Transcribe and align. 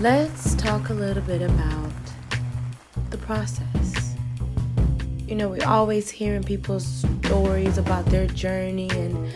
Let's 0.00 0.54
talk 0.54 0.88
a 0.88 0.94
little 0.94 1.22
bit 1.24 1.42
about 1.42 1.92
the 3.10 3.18
process. 3.18 4.16
You 5.26 5.34
know, 5.34 5.50
we're 5.50 5.66
always 5.66 6.08
hearing 6.08 6.42
people's 6.42 6.86
stories 6.86 7.76
about 7.76 8.06
their 8.06 8.26
journey 8.26 8.88
and 8.92 9.30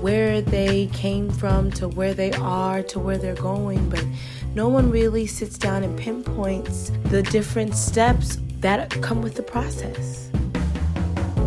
where 0.00 0.40
they 0.40 0.86
came 0.92 1.30
from 1.30 1.72
to 1.72 1.88
where 1.88 2.14
they 2.14 2.30
are 2.34 2.80
to 2.84 3.00
where 3.00 3.18
they're 3.18 3.34
going, 3.34 3.90
but 3.90 4.06
no 4.54 4.68
one 4.68 4.88
really 4.88 5.26
sits 5.26 5.58
down 5.58 5.82
and 5.82 5.98
pinpoints 5.98 6.92
the 7.06 7.24
different 7.24 7.74
steps 7.74 8.38
that 8.60 8.90
come 9.02 9.20
with 9.20 9.34
the 9.34 9.42
process. 9.42 10.30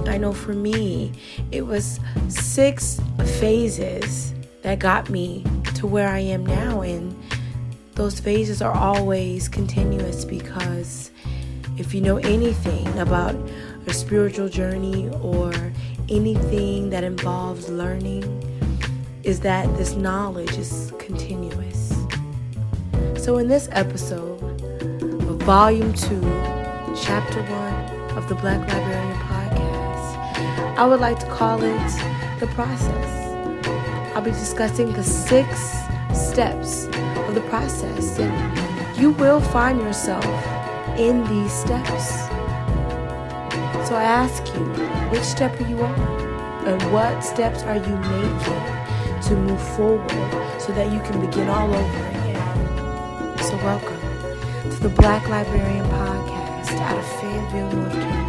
I 0.08 0.18
know 0.18 0.34
for 0.34 0.52
me, 0.52 1.14
it 1.54 1.66
was 1.66 2.02
six 2.28 3.00
phases 3.40 4.34
that 4.64 4.80
got 4.80 5.10
me 5.10 5.46
to 5.76 5.88
where 5.88 6.10
I 6.10 6.20
am 6.20 6.46
now. 6.46 6.82
And 6.82 7.16
those 7.98 8.20
phases 8.20 8.62
are 8.62 8.78
always 8.78 9.50
continuous 9.50 10.24
because 10.24 11.10
if 11.78 11.96
you 11.96 12.02
know 12.02 12.18
anything 12.18 12.88
about 13.00 13.36
a 13.88 13.94
spiritual 13.94 14.48
journey 14.48 15.10
or 15.24 15.52
anything 16.08 16.92
that 16.92 17.04
involves 17.04 17.70
learning, 17.70 18.24
is 19.24 19.40
that 19.40 19.66
this 19.78 19.96
knowledge 19.96 20.56
is 20.60 20.94
continuous. 21.00 21.92
So, 23.18 23.40
in 23.40 23.48
this 23.48 23.68
episode 23.72 24.62
of 25.02 25.42
Volume 25.42 25.92
2, 25.94 26.22
Chapter 27.02 27.42
1 27.42 28.18
of 28.18 28.30
the 28.30 28.36
Black 28.36 28.60
Librarian 28.60 29.18
Podcast, 29.22 30.78
I 30.78 30.86
would 30.86 31.00
like 31.00 31.18
to 31.20 31.26
call 31.26 31.64
it 31.64 32.40
The 32.40 32.48
Process. 32.54 33.66
I'll 34.16 34.22
be 34.22 34.30
discussing 34.30 34.94
the 34.94 35.04
six 35.04 35.60
steps 36.14 36.88
the 37.42 37.50
process, 37.50 38.18
and 38.18 38.98
you 38.98 39.12
will 39.12 39.40
find 39.40 39.80
yourself 39.80 40.26
in 40.98 41.24
these 41.30 41.54
steps. 41.54 42.08
So 43.88 43.96
I 43.96 44.04
ask 44.04 44.44
you, 44.56 44.64
which 45.12 45.24
step 45.24 45.60
are 45.62 45.70
you 45.70 45.80
on? 45.80 46.00
And 46.66 46.82
what 46.92 47.22
steps 47.22 47.62
are 47.64 47.78
you 47.78 47.96
making 48.16 48.64
to 49.28 49.36
move 49.36 49.62
forward 49.76 50.10
so 50.60 50.74
that 50.74 50.92
you 50.92 51.00
can 51.02 51.24
begin 51.24 51.48
all 51.48 51.72
over 51.72 52.08
again? 52.08 53.38
So, 53.38 53.56
welcome 53.58 54.02
to 54.72 54.80
the 54.82 54.90
Black 54.90 55.30
Librarian 55.30 55.86
Podcast 55.86 56.72
out 56.82 56.98
of 56.98 57.06
Fayetteville, 57.20 57.72
North 57.72 57.94
Carolina. 57.94 58.27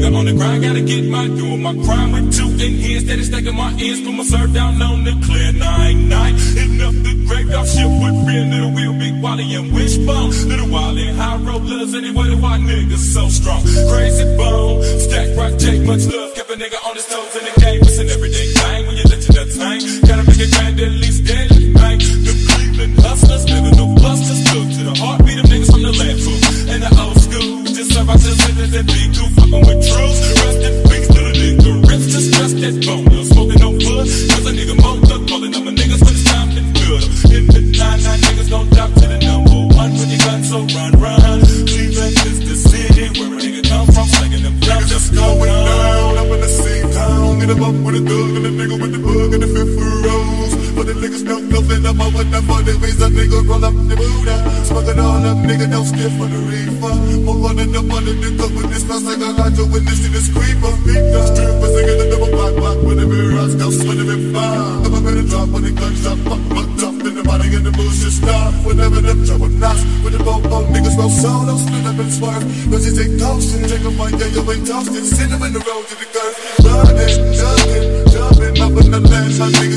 Nigga 0.00 0.16
on 0.16 0.24
the 0.24 0.32
grind, 0.32 0.62
gotta 0.62 0.80
get 0.80 1.04
my 1.04 1.26
due. 1.28 1.56
My 1.58 1.74
crime 1.84 2.12
with 2.12 2.32
two 2.32 2.48
in 2.64 2.72
here, 2.80 3.00
steady 3.00 3.22
stacking 3.22 3.54
my 3.54 3.70
ends, 3.76 4.00
put 4.00 4.14
my 4.14 4.24
serve 4.24 4.54
down 4.54 4.80
on 4.80 5.04
the 5.04 5.12
clear 5.26 5.52
nine 5.52 6.08
nine. 6.08 6.34
Enough 6.56 6.96
the 7.04 7.12
graveyard 7.28 7.68
shit 7.68 7.84
with 7.84 8.16
real 8.24 8.46
little 8.48 8.72
wheel, 8.72 8.92
big 8.96 9.20
Wally 9.20 9.44
and 9.54 9.72
wishbone. 9.72 10.30
Little 10.48 10.68
Wally 10.72 11.12
high 11.12 11.36
rollers, 11.36 11.94
anyway, 11.94 12.32
the 12.32 12.36
white 12.40 12.64
niggas 12.64 13.12
so 13.12 13.28
strong. 13.28 13.60
Krayzie 13.62 14.36
Bone, 14.36 14.80
stack 15.04 15.36
rock, 15.36 15.52
take 15.60 15.84
much 15.84 16.08
love, 16.08 16.34
kept 16.34 16.48
a 16.48 16.56
nigga 16.56 16.80
on 16.88 16.96
his 16.96 17.04
toes 17.04 17.36
in 17.36 17.44
the 17.44 17.54
game. 17.60 17.80
It's 17.84 17.98
an 18.00 18.08
everyday 18.08 18.48
thing 18.56 18.86
when 18.88 18.96
you 18.96 19.04
let 19.04 19.20
your 19.20 19.36
nuts 19.36 19.56
hang. 19.60 19.80
Gotta 20.08 20.24
make 20.24 20.40
it 20.40 20.50
grand, 20.56 20.80
at 20.80 20.92
least 20.96 21.28
deadly, 21.28 21.76
man. 21.76 21.98
The 22.00 22.34
Cleveland 22.48 22.96
hustlers, 23.04 23.44
living 23.52 23.76
no 23.76 23.92
busters, 24.00 24.40
look 24.56 24.68
to 24.80 24.82
the 24.88 24.96
heartbeat 24.96 25.44
of 25.44 25.46
niggas 25.52 25.68
from 25.68 25.82
the 25.84 25.92
landfill. 25.92 26.40
And 26.72 26.80
the 26.88 26.90
old 26.96 27.20
school, 27.20 27.68
just 27.68 27.92
serve 27.92 28.08
out 28.08 28.16
to 28.16 28.32
citizens 28.32 28.72
and 28.74 28.86
be 28.88 29.12
cool, 29.12 29.29
fucking 29.50 29.66
with. 29.66 29.82
Rest 29.90 30.62
in 30.62 30.74
peace 30.88 31.08
to 31.08 31.20
the 31.26 31.32
nigga, 31.34 31.70
rest 31.88 32.06
to 32.14 32.20
stress 32.20 32.52
that 32.62 32.74
bone. 32.86 33.24
Smoking 33.24 33.60
no 33.60 33.70
wood, 33.70 34.06
cause 34.06 34.46
a 34.46 34.52
nigga 34.54 34.74
mowed 34.78 35.10
up, 35.10 35.22
calling 35.28 35.54
up 35.54 35.64
my 35.64 35.72
niggas 35.72 36.00
when 36.02 36.14
it's 36.14 36.24
time 36.24 36.50
to 36.54 36.62
good. 36.78 37.02
In 37.34 37.44
the 37.50 37.60
nine, 37.78 38.00
nine 38.02 38.20
niggas 38.26 38.48
don't 38.50 38.70
drop 38.70 38.90
to 38.94 39.06
the 39.10 39.18
number 39.18 39.74
one 39.74 39.92
when 39.98 40.08
you 40.08 40.18
gun, 40.18 40.42
so 40.44 40.58
run, 40.74 40.92
run. 41.02 41.40
Cleveland 41.66 42.16
is 42.30 42.38
the 42.46 42.56
city 42.56 43.06
where 43.18 43.34
a 43.34 43.38
nigga 43.42 43.62
come 43.68 43.86
from, 43.90 44.06
slinging 44.06 44.42
them 44.42 44.56
drops, 44.60 44.88
just 44.88 45.14
going 45.14 45.50
down. 45.50 46.18
Up 46.18 46.30
in 46.30 46.40
the 46.40 46.48
same 46.48 46.88
town, 46.92 47.40
hit 47.40 47.50
'em 47.50 47.62
up 47.62 47.74
with 47.84 48.00
a 48.00 48.02
thug 48.06 48.30
and 48.38 48.46
a 48.46 48.52
nigga 48.54 48.76
with 48.80 48.92
the 48.94 49.00
bug 49.02 49.34
and 49.34 49.42
the 49.42 49.50
fifth 49.50 49.76
rose. 50.06 50.54
But 50.76 50.86
the 50.86 50.94
niggas 50.94 51.24
don't 51.26 51.48
nothing 51.50 51.86
up, 51.86 51.98
I 51.98 52.08
want 52.14 52.30
that 52.30 52.44
for 52.44 52.62
the 52.62 52.78
ways 52.78 53.00
a 53.02 53.08
nigga 53.10 53.46
roll 53.46 53.64
up 53.64 53.74
the 53.88 53.96
Buddha. 53.96 54.36
Smoke 54.40 54.49
it 54.76 54.98
all 54.98 55.24
up, 55.24 55.38
nigga, 55.38 55.70
don't 55.70 55.86
skip 55.86 56.12
for 56.18 56.26
the 56.26 56.40
reefer. 56.46 56.94
More 57.24 57.36
running 57.36 57.74
up 57.74 57.90
under 57.90 58.12
the 58.12 58.30
cup 58.38 58.50
with 58.52 58.70
this 58.70 58.84
fast 58.84 59.04
like 59.04 59.22
I 59.22 59.32
got 59.36 59.54
to 59.56 59.64
witness 59.66 60.02
to 60.02 60.08
this 60.10 60.28
creeper. 60.30 60.72
Big 60.86 61.00
dog, 61.14 61.26
strippers, 61.30 61.72
singing 61.74 61.98
the 61.98 62.06
double 62.10 62.30
black, 62.30 62.54
black 62.58 62.78
with 62.82 62.98
the 62.98 63.06
mirror, 63.06 63.32
mirrors, 63.32 63.54
go 63.54 63.70
sweating 63.70 64.10
it 64.10 64.32
fine. 64.34 64.90
In 65.00 65.16
the 65.16 65.24
drop 65.26 65.48
when 65.48 65.62
the 65.64 65.72
gunshot, 65.72 66.18
fuck, 66.28 66.42
fuck, 66.52 66.68
drop 66.76 66.94
in 67.02 67.14
the 67.16 67.24
body 67.24 67.48
and 67.56 67.64
the 67.64 67.72
bullshit 67.72 68.12
stop. 68.12 68.52
Whenever 68.62 69.00
them 69.00 69.24
trouble 69.24 69.48
knocks, 69.48 69.80
with 70.04 70.12
the 70.12 70.22
boat, 70.22 70.44
boat, 70.44 70.68
niggas 70.70 70.92
roll 70.94 71.08
solo, 71.08 71.56
split 71.56 71.88
up 71.88 71.98
and 71.98 72.12
swerve. 72.12 72.44
Cause 72.68 72.84
you 72.84 72.92
take 72.92 73.16
caution, 73.16 73.64
take 73.64 73.80
a 73.80 73.90
bite, 73.96 74.14
yeah, 74.20 74.28
you 74.28 74.44
ain't 74.44 74.68
toasting. 74.68 75.08
Send 75.08 75.32
them 75.32 75.42
in 75.42 75.56
the 75.56 75.62
road 75.64 75.82
to 75.88 75.94
the 75.96 76.06
gun. 76.14 76.30
Running, 76.62 77.32
jumping, 77.32 77.86
jumping 78.12 78.54
up 78.60 78.76
in 78.76 78.88
the 78.92 79.00
land, 79.02 79.32
my 79.40 79.48
niggas 79.50 79.69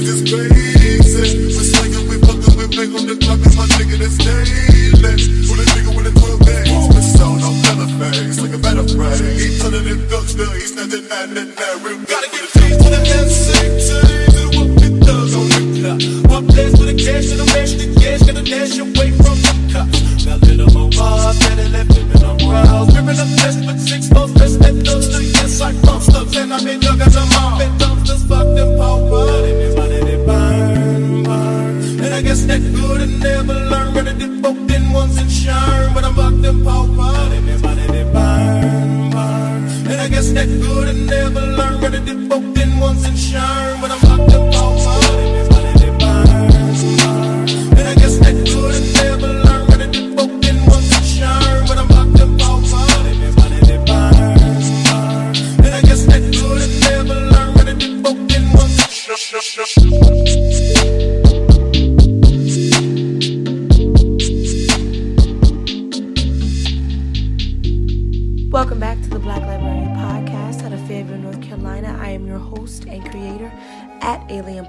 he's 11.13 11.55
nothing, 11.55 12.02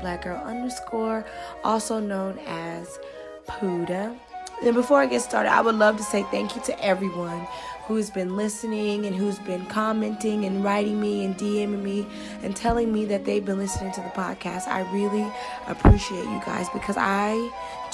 Black 0.04 0.24
Girl 0.24 0.36
underscore, 0.36 1.24
also 1.64 1.98
known 1.98 2.38
as 2.46 2.98
Puddha. 3.48 4.14
And 4.62 4.74
before 4.74 5.00
I 5.00 5.06
get 5.06 5.22
started, 5.22 5.50
I 5.50 5.62
would 5.62 5.76
love 5.76 5.96
to 5.96 6.02
say 6.02 6.24
thank 6.24 6.54
you 6.54 6.60
to 6.66 6.84
everyone 6.84 7.46
who's 7.86 8.10
been 8.10 8.36
listening 8.36 9.06
and 9.06 9.16
who's 9.16 9.38
been 9.38 9.64
commenting 9.64 10.44
and 10.44 10.62
writing 10.62 11.00
me 11.00 11.24
and 11.24 11.34
DMing 11.38 11.82
me 11.82 12.06
and 12.42 12.54
telling 12.54 12.92
me 12.92 13.06
that 13.06 13.24
they've 13.24 13.46
been 13.46 13.56
listening 13.56 13.92
to 13.92 14.02
the 14.02 14.10
podcast. 14.10 14.68
I 14.68 14.80
really 14.92 15.26
appreciate 15.68 16.24
you 16.24 16.42
guys 16.44 16.68
because 16.74 16.96
I 16.98 17.32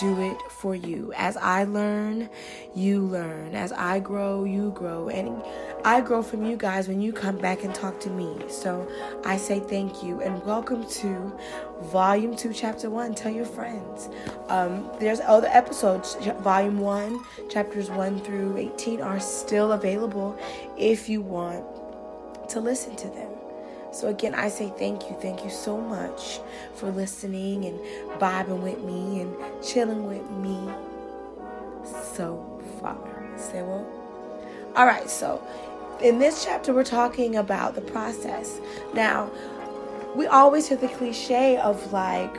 do 0.00 0.18
it 0.22 0.40
for 0.50 0.74
you. 0.74 1.12
As 1.14 1.36
I 1.36 1.64
learn, 1.64 2.30
you 2.74 3.02
learn. 3.02 3.54
As 3.54 3.70
I 3.72 4.00
grow, 4.00 4.44
you 4.44 4.70
grow. 4.70 5.08
And 5.10 5.42
I 5.84 6.00
grow 6.00 6.22
from 6.22 6.46
you 6.46 6.56
guys 6.56 6.88
when 6.88 7.02
you 7.02 7.12
come 7.12 7.36
back 7.36 7.64
and 7.64 7.74
talk 7.74 8.00
to 8.00 8.10
me. 8.10 8.34
So 8.48 8.90
I 9.26 9.36
say 9.36 9.60
thank 9.60 10.02
you 10.02 10.22
and 10.22 10.42
welcome 10.44 10.88
to 10.88 11.38
Volume 11.82 12.34
2, 12.34 12.54
Chapter 12.54 12.88
1. 12.88 13.14
Tell 13.14 13.30
your 13.30 13.44
friends. 13.44 14.08
Um, 14.48 14.90
there's 14.98 15.20
other 15.20 15.48
episodes. 15.48 16.16
Volume 16.40 16.78
1, 16.78 17.20
Chapters 17.50 17.90
1 17.90 18.20
through 18.20 18.56
18 18.56 19.02
are 19.02 19.20
still 19.20 19.72
available 19.72 20.38
if 20.78 21.10
you 21.10 21.20
want 21.20 21.64
to 22.48 22.60
listen 22.60 22.96
to 22.96 23.08
them. 23.08 23.29
So 23.92 24.08
again, 24.08 24.34
I 24.34 24.48
say 24.48 24.72
thank 24.78 25.10
you. 25.10 25.16
Thank 25.20 25.44
you 25.44 25.50
so 25.50 25.76
much 25.76 26.40
for 26.74 26.90
listening 26.90 27.64
and 27.64 27.78
vibing 28.20 28.62
with 28.62 28.82
me 28.84 29.20
and 29.20 29.34
chilling 29.62 30.06
with 30.06 30.28
me 30.30 30.58
so 32.14 32.62
far. 32.80 32.98
Say 33.36 33.62
what? 33.62 33.86
All 34.76 34.86
right, 34.86 35.10
so 35.10 35.42
in 36.00 36.18
this 36.18 36.44
chapter, 36.44 36.72
we're 36.72 36.84
talking 36.84 37.36
about 37.36 37.74
the 37.74 37.80
process. 37.80 38.60
Now, 38.94 39.30
we 40.14 40.26
always 40.26 40.68
hear 40.68 40.76
the 40.76 40.88
cliche 40.88 41.56
of 41.56 41.92
like, 41.92 42.36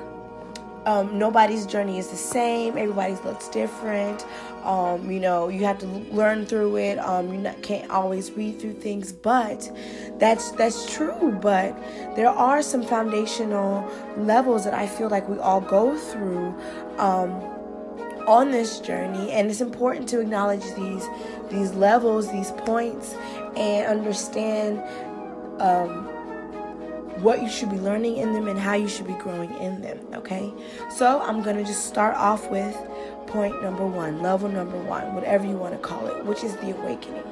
um, 0.85 1.17
nobody's 1.17 1.65
journey 1.65 1.99
is 1.99 2.07
the 2.07 2.17
same. 2.17 2.77
Everybody's 2.77 3.23
looks 3.23 3.47
different. 3.49 4.25
Um, 4.63 5.11
you 5.11 5.19
know, 5.19 5.47
you 5.47 5.63
have 5.65 5.77
to 5.79 5.85
learn 5.85 6.45
through 6.45 6.77
it. 6.77 6.97
Um, 6.97 7.31
you 7.33 7.39
not, 7.39 7.61
can't 7.61 7.89
always 7.91 8.31
read 8.31 8.59
through 8.59 8.73
things, 8.73 9.11
but 9.11 9.71
that's 10.17 10.51
that's 10.51 10.91
true. 10.93 11.37
But 11.41 11.77
there 12.15 12.29
are 12.29 12.61
some 12.63 12.83
foundational 12.83 13.87
levels 14.17 14.63
that 14.63 14.73
I 14.73 14.87
feel 14.87 15.09
like 15.09 15.29
we 15.29 15.37
all 15.37 15.61
go 15.61 15.97
through 15.97 16.55
um, 16.97 17.31
on 18.27 18.51
this 18.51 18.79
journey, 18.79 19.31
and 19.31 19.49
it's 19.49 19.61
important 19.61 20.09
to 20.09 20.19
acknowledge 20.19 20.63
these 20.75 21.07
these 21.51 21.73
levels, 21.73 22.31
these 22.31 22.51
points, 22.51 23.13
and 23.55 23.85
understand 23.85 24.81
um, 25.61 26.10
what 27.19 27.41
you 27.41 27.49
should 27.49 27.69
be 27.69 27.77
learning 27.77 28.17
in 28.17 28.33
them 28.33 28.47
and 28.47 28.59
how 28.59 28.73
you 28.73 28.87
should 28.87 29.07
be 29.07 29.13
growing 29.13 29.53
in 29.55 29.81
them. 29.81 29.99
Okay, 30.13 30.51
so 30.89 31.21
I'm 31.21 31.41
gonna 31.41 31.63
just 31.63 31.85
start 31.85 32.15
off 32.15 32.49
with 32.49 32.75
point 33.27 33.61
number 33.61 33.85
one, 33.85 34.21
level 34.21 34.49
number 34.49 34.77
one, 34.77 35.13
whatever 35.15 35.45
you 35.45 35.55
want 35.57 35.73
to 35.73 35.79
call 35.79 36.07
it, 36.07 36.25
which 36.25 36.43
is 36.43 36.55
the 36.57 36.75
awakening. 36.75 37.23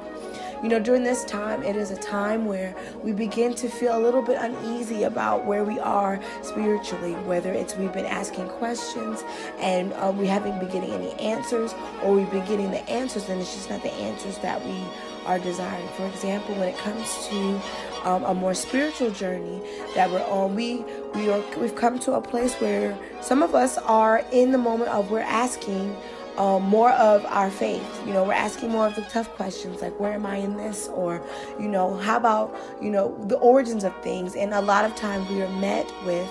You 0.62 0.68
know, 0.68 0.78
during 0.78 1.04
this 1.04 1.24
time, 1.24 1.62
it 1.62 1.74
is 1.74 1.90
a 1.90 1.96
time 1.96 2.44
where 2.44 2.74
we 3.02 3.12
begin 3.12 3.54
to 3.54 3.68
feel 3.68 3.96
a 3.96 4.02
little 4.02 4.20
bit 4.20 4.36
uneasy 4.38 5.04
about 5.04 5.46
where 5.46 5.64
we 5.64 5.78
are 5.78 6.20
spiritually, 6.42 7.14
whether 7.24 7.50
it's 7.50 7.76
we've 7.76 7.92
been 7.94 8.04
asking 8.04 8.46
questions 8.48 9.24
and 9.58 9.94
um, 9.94 10.18
we 10.18 10.26
haven't 10.26 10.58
been 10.58 10.68
getting 10.68 10.90
any 10.90 11.12
answers, 11.14 11.74
or 12.02 12.14
we've 12.14 12.30
been 12.30 12.44
getting 12.44 12.70
the 12.70 12.86
answers 12.90 13.30
and 13.30 13.40
it's 13.40 13.54
just 13.54 13.70
not 13.70 13.82
the 13.82 13.92
answers 13.92 14.36
that 14.38 14.62
we 14.66 14.84
are 15.24 15.38
desiring. 15.38 15.88
For 15.96 16.06
example, 16.06 16.54
when 16.56 16.68
it 16.68 16.76
comes 16.76 17.26
to 17.28 17.60
um, 18.04 18.24
a 18.24 18.34
more 18.34 18.54
spiritual 18.54 19.10
journey 19.10 19.60
that 19.94 20.10
we're 20.10 20.24
on, 20.24 20.54
we 20.54 20.84
we 21.14 21.30
are 21.30 21.42
we've 21.58 21.76
come 21.76 21.98
to 22.00 22.14
a 22.14 22.20
place 22.20 22.54
where 22.54 22.96
some 23.20 23.42
of 23.42 23.54
us 23.54 23.78
are 23.78 24.24
in 24.32 24.52
the 24.52 24.58
moment 24.58 24.90
of 24.90 25.10
we're 25.10 25.20
asking 25.20 25.96
um, 26.40 26.62
more 26.62 26.90
of 26.92 27.24
our 27.26 27.50
faith. 27.50 28.06
You 28.06 28.14
know, 28.14 28.24
we're 28.24 28.32
asking 28.32 28.70
more 28.70 28.86
of 28.86 28.94
the 28.94 29.02
tough 29.02 29.28
questions 29.34 29.82
like, 29.82 29.98
where 30.00 30.12
am 30.12 30.24
I 30.24 30.36
in 30.36 30.56
this? 30.56 30.88
Or, 30.88 31.22
you 31.58 31.68
know, 31.68 31.96
how 31.96 32.16
about, 32.16 32.56
you 32.80 32.90
know, 32.90 33.14
the 33.26 33.36
origins 33.36 33.84
of 33.84 33.94
things? 34.02 34.34
And 34.34 34.54
a 34.54 34.62
lot 34.62 34.84
of 34.84 34.96
times 34.96 35.28
we 35.28 35.42
are 35.42 35.50
met 35.60 35.92
with 36.06 36.30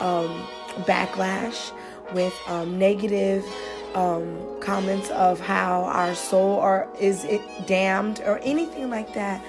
um, 0.00 0.46
backlash, 0.86 1.72
with 2.14 2.34
um, 2.48 2.78
negative 2.78 3.44
um, 3.94 4.38
comments 4.60 5.10
of 5.10 5.38
how 5.38 5.84
our 5.84 6.14
soul 6.14 6.54
or 6.54 6.88
is 6.98 7.24
it 7.24 7.42
damned 7.66 8.20
or 8.24 8.38
anything 8.38 8.88
like 8.88 9.12
that. 9.12 9.44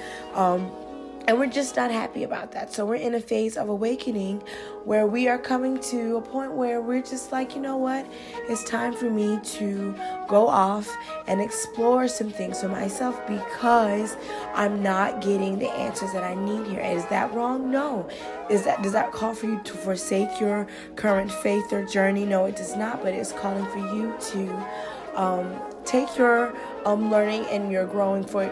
And 1.25 1.39
we're 1.39 1.47
just 1.47 1.77
not 1.77 1.89
happy 1.89 2.23
about 2.23 2.51
that. 2.51 2.73
So 2.73 2.85
we're 2.85 2.95
in 2.95 3.15
a 3.15 3.21
phase 3.21 3.55
of 3.55 3.69
awakening 3.69 4.43
where 4.83 5.07
we 5.07 5.29
are 5.29 5.37
coming 5.37 5.79
to 5.79 6.17
a 6.17 6.21
point 6.21 6.51
where 6.51 6.81
we're 6.81 7.01
just 7.01 7.31
like, 7.31 7.55
you 7.55 7.61
know 7.61 7.77
what? 7.77 8.05
It's 8.49 8.63
time 8.65 8.93
for 8.93 9.09
me 9.09 9.39
to 9.41 9.95
go 10.27 10.47
off 10.47 10.93
and 11.27 11.39
explore 11.39 12.09
some 12.09 12.29
things 12.29 12.59
for 12.59 12.67
myself 12.67 13.25
because 13.25 14.17
I'm 14.53 14.83
not 14.83 15.21
getting 15.21 15.59
the 15.59 15.71
answers 15.71 16.11
that 16.11 16.25
I 16.25 16.35
need 16.35 16.67
here. 16.67 16.81
Is 16.81 17.05
that 17.05 17.33
wrong? 17.33 17.71
No. 17.71 18.09
Is 18.49 18.65
that 18.65 18.81
does 18.83 18.91
that 18.91 19.13
call 19.13 19.33
for 19.33 19.45
you 19.45 19.61
to 19.63 19.73
forsake 19.73 20.41
your 20.41 20.67
current 20.97 21.31
faith 21.31 21.71
or 21.71 21.85
journey? 21.85 22.25
No, 22.25 22.45
it 22.45 22.57
does 22.57 22.75
not, 22.75 23.01
but 23.01 23.13
it's 23.13 23.31
calling 23.31 23.65
for 23.67 23.79
you 23.95 24.13
to 24.31 24.65
um, 25.15 25.61
take 25.85 26.17
your 26.17 26.53
um, 26.85 27.09
learning 27.09 27.45
and 27.45 27.71
your 27.71 27.85
growing 27.85 28.25
for 28.25 28.43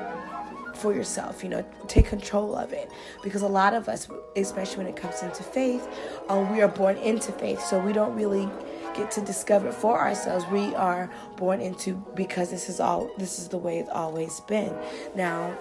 for 0.75 0.94
yourself, 0.94 1.44
you 1.44 1.50
know, 1.50 1.65
take 1.88 2.06
control 2.06 2.56
of 2.56 2.73
it. 2.73 2.91
Because 3.23 3.41
a 3.41 3.47
lot 3.47 3.73
of 3.73 3.88
us, 3.89 4.07
especially 4.35 4.77
when 4.77 4.88
it 4.88 4.95
comes 4.95 5.21
into 5.21 5.44
faith, 5.44 5.88
um, 6.29 6.51
we 6.51 6.62
are 6.62 6.68
born 6.68 6.97
into 6.97 7.31
faith, 7.31 7.62
so 7.62 7.79
we 7.79 7.94
don't 7.94 8.15
really 8.15 8.50
get 8.95 9.12
to 9.12 9.21
discover 9.21 9.69
it 9.69 9.73
for 9.73 10.00
ourselves. 10.00 10.45
We 10.51 10.75
are 10.75 11.09
born 11.38 11.62
into 11.62 11.95
because 12.15 12.51
this 12.51 12.69
is 12.69 12.79
all 12.79 13.09
this 13.18 13.39
is 13.39 13.47
the 13.47 13.57
way 13.57 13.79
it's 13.79 13.89
always 13.89 14.39
been. 14.41 14.75
Now, 15.15 15.57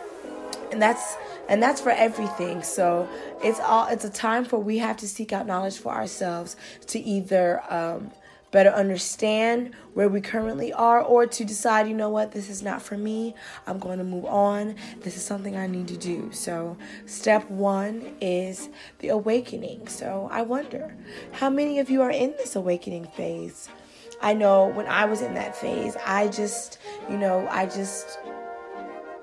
and 0.73 0.81
that's 0.81 1.17
and 1.49 1.63
that's 1.63 1.81
for 1.81 1.91
everything 1.91 2.63
so 2.63 3.09
it's 3.43 3.59
all 3.61 3.89
it's 3.89 4.05
a 4.05 4.11
time 4.11 4.45
for 4.45 4.59
we 4.59 4.79
have 4.79 4.97
to 4.97 5.09
seek 5.09 5.33
out 5.33 5.47
knowledge 5.47 5.79
for 5.79 5.93
ourselves 5.93 6.57
to 6.87 7.01
either 7.01 7.61
um, 7.73 8.11
better 8.51 8.71
understand 8.71 9.75
where 9.95 10.09
we 10.09 10.21
currently 10.21 10.73
are, 10.73 11.01
or 11.01 11.27
to 11.27 11.45
decide, 11.45 11.89
you 11.89 11.95
know 11.95 12.09
what, 12.09 12.33
this 12.33 12.49
is 12.49 12.63
not 12.63 12.83
for 12.83 12.97
me. 12.97 13.35
I'm 13.67 13.79
going 13.79 13.99
to 13.99 14.05
move 14.05 14.25
on. 14.25 14.77
This 15.01 15.17
is 15.17 15.25
something 15.25 15.57
I 15.57 15.67
need 15.67 15.89
to 15.89 15.97
do. 15.97 16.31
So, 16.33 16.77
step 17.07 17.49
one 17.51 18.17
is 18.21 18.69
the 18.99 19.09
awakening. 19.09 19.89
So, 19.89 20.29
I 20.31 20.43
wonder 20.43 20.97
how 21.33 21.51
many 21.51 21.79
of 21.79 21.91
you 21.91 22.03
are 22.03 22.11
in 22.11 22.33
this 22.33 22.57
awakening 22.57 23.07
phase? 23.07 23.69
I 24.23 24.35
know 24.35 24.67
when 24.67 24.87
I 24.87 25.07
was 25.07 25.23
in 25.23 25.35
that 25.35 25.57
phase, 25.57 25.97
I 26.05 26.29
just, 26.29 26.79
you 27.09 27.17
know, 27.17 27.49
I 27.51 27.67
just 27.67 28.19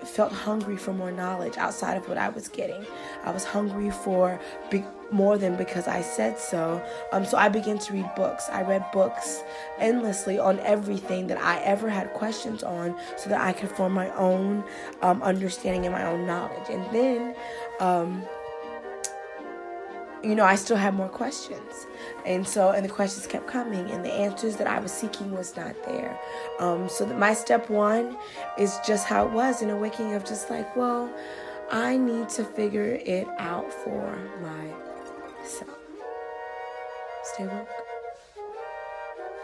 felt 0.07 0.31
hungry 0.31 0.77
for 0.77 0.93
more 0.93 1.11
knowledge 1.11 1.57
outside 1.57 1.97
of 1.97 2.07
what 2.07 2.17
I 2.17 2.29
was 2.29 2.47
getting. 2.47 2.85
I 3.23 3.31
was 3.31 3.43
hungry 3.43 3.89
for 3.89 4.39
be- 4.69 4.85
more 5.11 5.37
than 5.37 5.55
because 5.55 5.87
I 5.87 6.01
said 6.01 6.37
so. 6.37 6.83
Um, 7.11 7.25
so 7.25 7.37
I 7.37 7.49
began 7.49 7.77
to 7.79 7.93
read 7.93 8.09
books. 8.15 8.49
I 8.51 8.61
read 8.61 8.85
books 8.91 9.43
endlessly 9.79 10.39
on 10.39 10.59
everything 10.59 11.27
that 11.27 11.37
I 11.37 11.59
ever 11.59 11.89
had 11.89 12.13
questions 12.13 12.63
on 12.63 12.95
so 13.15 13.29
that 13.29 13.41
I 13.41 13.53
could 13.53 13.69
form 13.69 13.93
my 13.93 14.09
own 14.15 14.63
um, 15.01 15.21
understanding 15.21 15.85
and 15.85 15.93
my 15.93 16.05
own 16.05 16.25
knowledge. 16.25 16.69
And 16.69 16.85
then, 16.93 17.35
um, 17.79 18.23
you 20.27 20.35
know, 20.35 20.43
I 20.43 20.55
still 20.55 20.75
had 20.75 20.93
more 20.93 21.07
questions. 21.07 21.87
And 22.25 22.45
so, 22.45 22.71
and 22.71 22.83
the 22.83 22.89
questions 22.89 23.25
kept 23.27 23.47
coming, 23.47 23.89
and 23.89 24.03
the 24.03 24.11
answers 24.11 24.57
that 24.57 24.67
I 24.67 24.79
was 24.79 24.91
seeking 24.91 25.31
was 25.31 25.55
not 25.55 25.73
there. 25.85 26.19
Um, 26.59 26.89
so, 26.89 27.05
that 27.05 27.17
my 27.17 27.33
step 27.33 27.69
one 27.69 28.17
is 28.57 28.77
just 28.85 29.07
how 29.07 29.25
it 29.25 29.31
was 29.31 29.61
in 29.61 29.69
a 29.69 29.77
waking 29.77 30.15
of 30.15 30.25
just 30.25 30.49
like, 30.49 30.75
well, 30.75 31.09
I 31.71 31.95
need 31.95 32.27
to 32.29 32.43
figure 32.43 32.99
it 33.05 33.27
out 33.39 33.71
for 33.71 34.17
myself. 34.41 35.77
Stay 37.23 37.47
woke. 37.47 37.69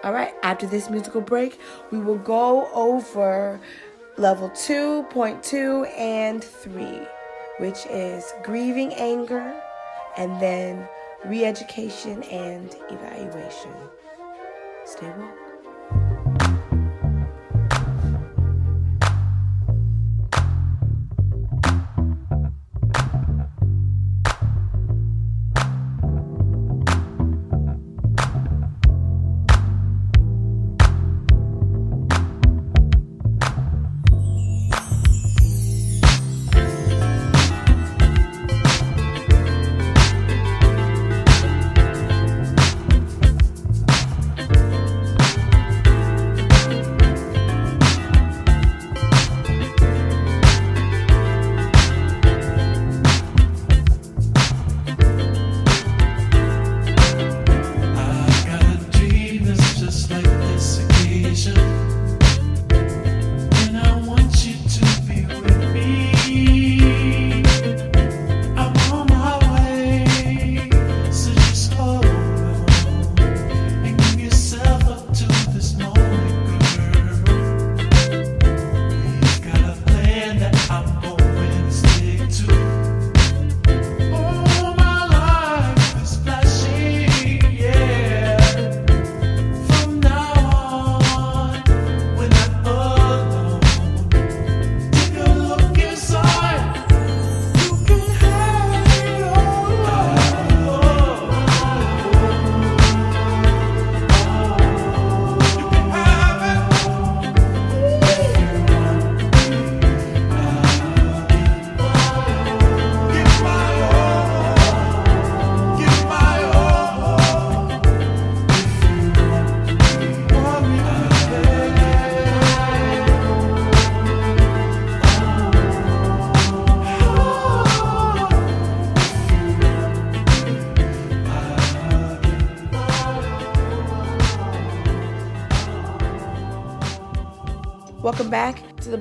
All 0.04 0.12
right, 0.12 0.34
after 0.44 0.68
this 0.68 0.90
musical 0.90 1.22
break, 1.22 1.60
we 1.92 2.00
will 2.00 2.18
go 2.18 2.70
over 2.74 3.62
level 4.18 4.50
2.2 4.50 5.98
and 5.98 6.44
3, 6.44 7.08
which 7.60 7.86
is 7.86 8.34
grieving 8.44 8.94
anger 8.96 9.63
and 10.18 10.40
then 10.42 10.88
re 11.26 11.46
education 11.46 12.24
and 12.24 12.76
evaluation. 12.90 13.74
Stay 14.86 15.08
woke. 15.18 15.43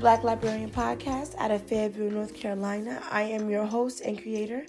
Black 0.02 0.24
Librarian 0.24 0.68
Podcast 0.68 1.36
out 1.38 1.52
of 1.52 1.62
Fayetteville, 1.62 2.10
North 2.10 2.34
Carolina. 2.34 3.00
I 3.12 3.22
am 3.22 3.48
your 3.48 3.64
host 3.64 4.00
and 4.00 4.20
creator 4.20 4.66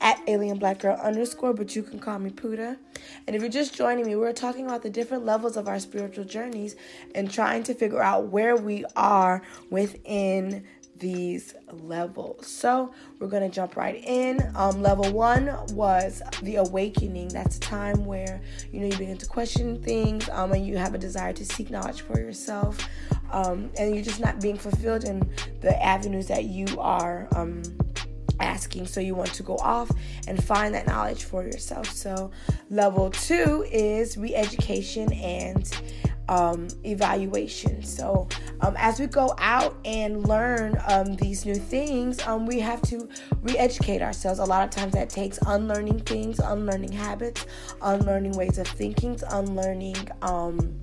at 0.00 0.20
Alien 0.28 0.60
Black 0.60 0.78
Girl 0.78 0.96
underscore, 1.02 1.52
but 1.54 1.74
you 1.74 1.82
can 1.82 1.98
call 1.98 2.20
me 2.20 2.30
Puddha. 2.30 2.78
And 3.26 3.34
if 3.34 3.42
you're 3.42 3.50
just 3.50 3.74
joining 3.74 4.06
me, 4.06 4.14
we're 4.14 4.32
talking 4.32 4.64
about 4.64 4.84
the 4.84 4.90
different 4.90 5.24
levels 5.24 5.56
of 5.56 5.66
our 5.66 5.80
spiritual 5.80 6.24
journeys 6.24 6.76
and 7.16 7.28
trying 7.28 7.64
to 7.64 7.74
figure 7.74 8.00
out 8.00 8.28
where 8.28 8.54
we 8.54 8.84
are 8.94 9.42
within 9.70 10.64
these 10.98 11.54
levels. 11.72 12.46
So 12.46 12.92
we're 13.18 13.28
gonna 13.28 13.48
jump 13.48 13.76
right 13.76 14.02
in. 14.04 14.40
Um, 14.54 14.82
level 14.82 15.12
one 15.12 15.46
was 15.74 16.22
the 16.42 16.56
awakening. 16.56 17.28
That's 17.28 17.56
a 17.56 17.60
time 17.60 18.04
where 18.04 18.40
you 18.72 18.80
know 18.80 18.86
you 18.86 18.96
begin 18.96 19.18
to 19.18 19.26
question 19.26 19.82
things, 19.82 20.28
um, 20.30 20.52
and 20.52 20.66
you 20.66 20.76
have 20.76 20.94
a 20.94 20.98
desire 20.98 21.32
to 21.34 21.44
seek 21.44 21.70
knowledge 21.70 22.02
for 22.02 22.18
yourself, 22.18 22.78
um, 23.30 23.70
and 23.78 23.94
you're 23.94 24.04
just 24.04 24.20
not 24.20 24.40
being 24.40 24.56
fulfilled 24.56 25.04
in 25.04 25.28
the 25.60 25.82
avenues 25.82 26.28
that 26.28 26.44
you 26.44 26.66
are. 26.78 27.28
Um, 27.34 27.62
asking 28.38 28.86
so 28.86 29.00
you 29.00 29.14
want 29.14 29.32
to 29.32 29.42
go 29.42 29.56
off 29.56 29.90
and 30.28 30.44
find 30.44 30.74
that 30.74 30.86
knowledge 30.86 31.24
for 31.24 31.42
yourself 31.42 31.90
so 31.90 32.30
level 32.68 33.10
two 33.10 33.64
is 33.72 34.18
re-education 34.18 35.10
and 35.14 35.72
um, 36.28 36.68
evaluation. 36.84 37.82
So, 37.82 38.28
um, 38.60 38.74
as 38.78 38.98
we 38.98 39.06
go 39.06 39.34
out 39.38 39.76
and 39.84 40.26
learn 40.26 40.80
um, 40.88 41.14
these 41.14 41.44
new 41.44 41.54
things, 41.54 42.20
um, 42.26 42.46
we 42.46 42.60
have 42.60 42.82
to 42.82 43.08
re 43.42 43.56
educate 43.56 44.02
ourselves. 44.02 44.38
A 44.38 44.44
lot 44.44 44.64
of 44.64 44.70
times 44.70 44.92
that 44.94 45.08
takes 45.08 45.38
unlearning 45.46 46.00
things, 46.00 46.38
unlearning 46.38 46.92
habits, 46.92 47.46
unlearning 47.82 48.32
ways 48.32 48.58
of 48.58 48.66
thinking, 48.66 49.18
unlearning 49.30 49.96
um, 50.22 50.74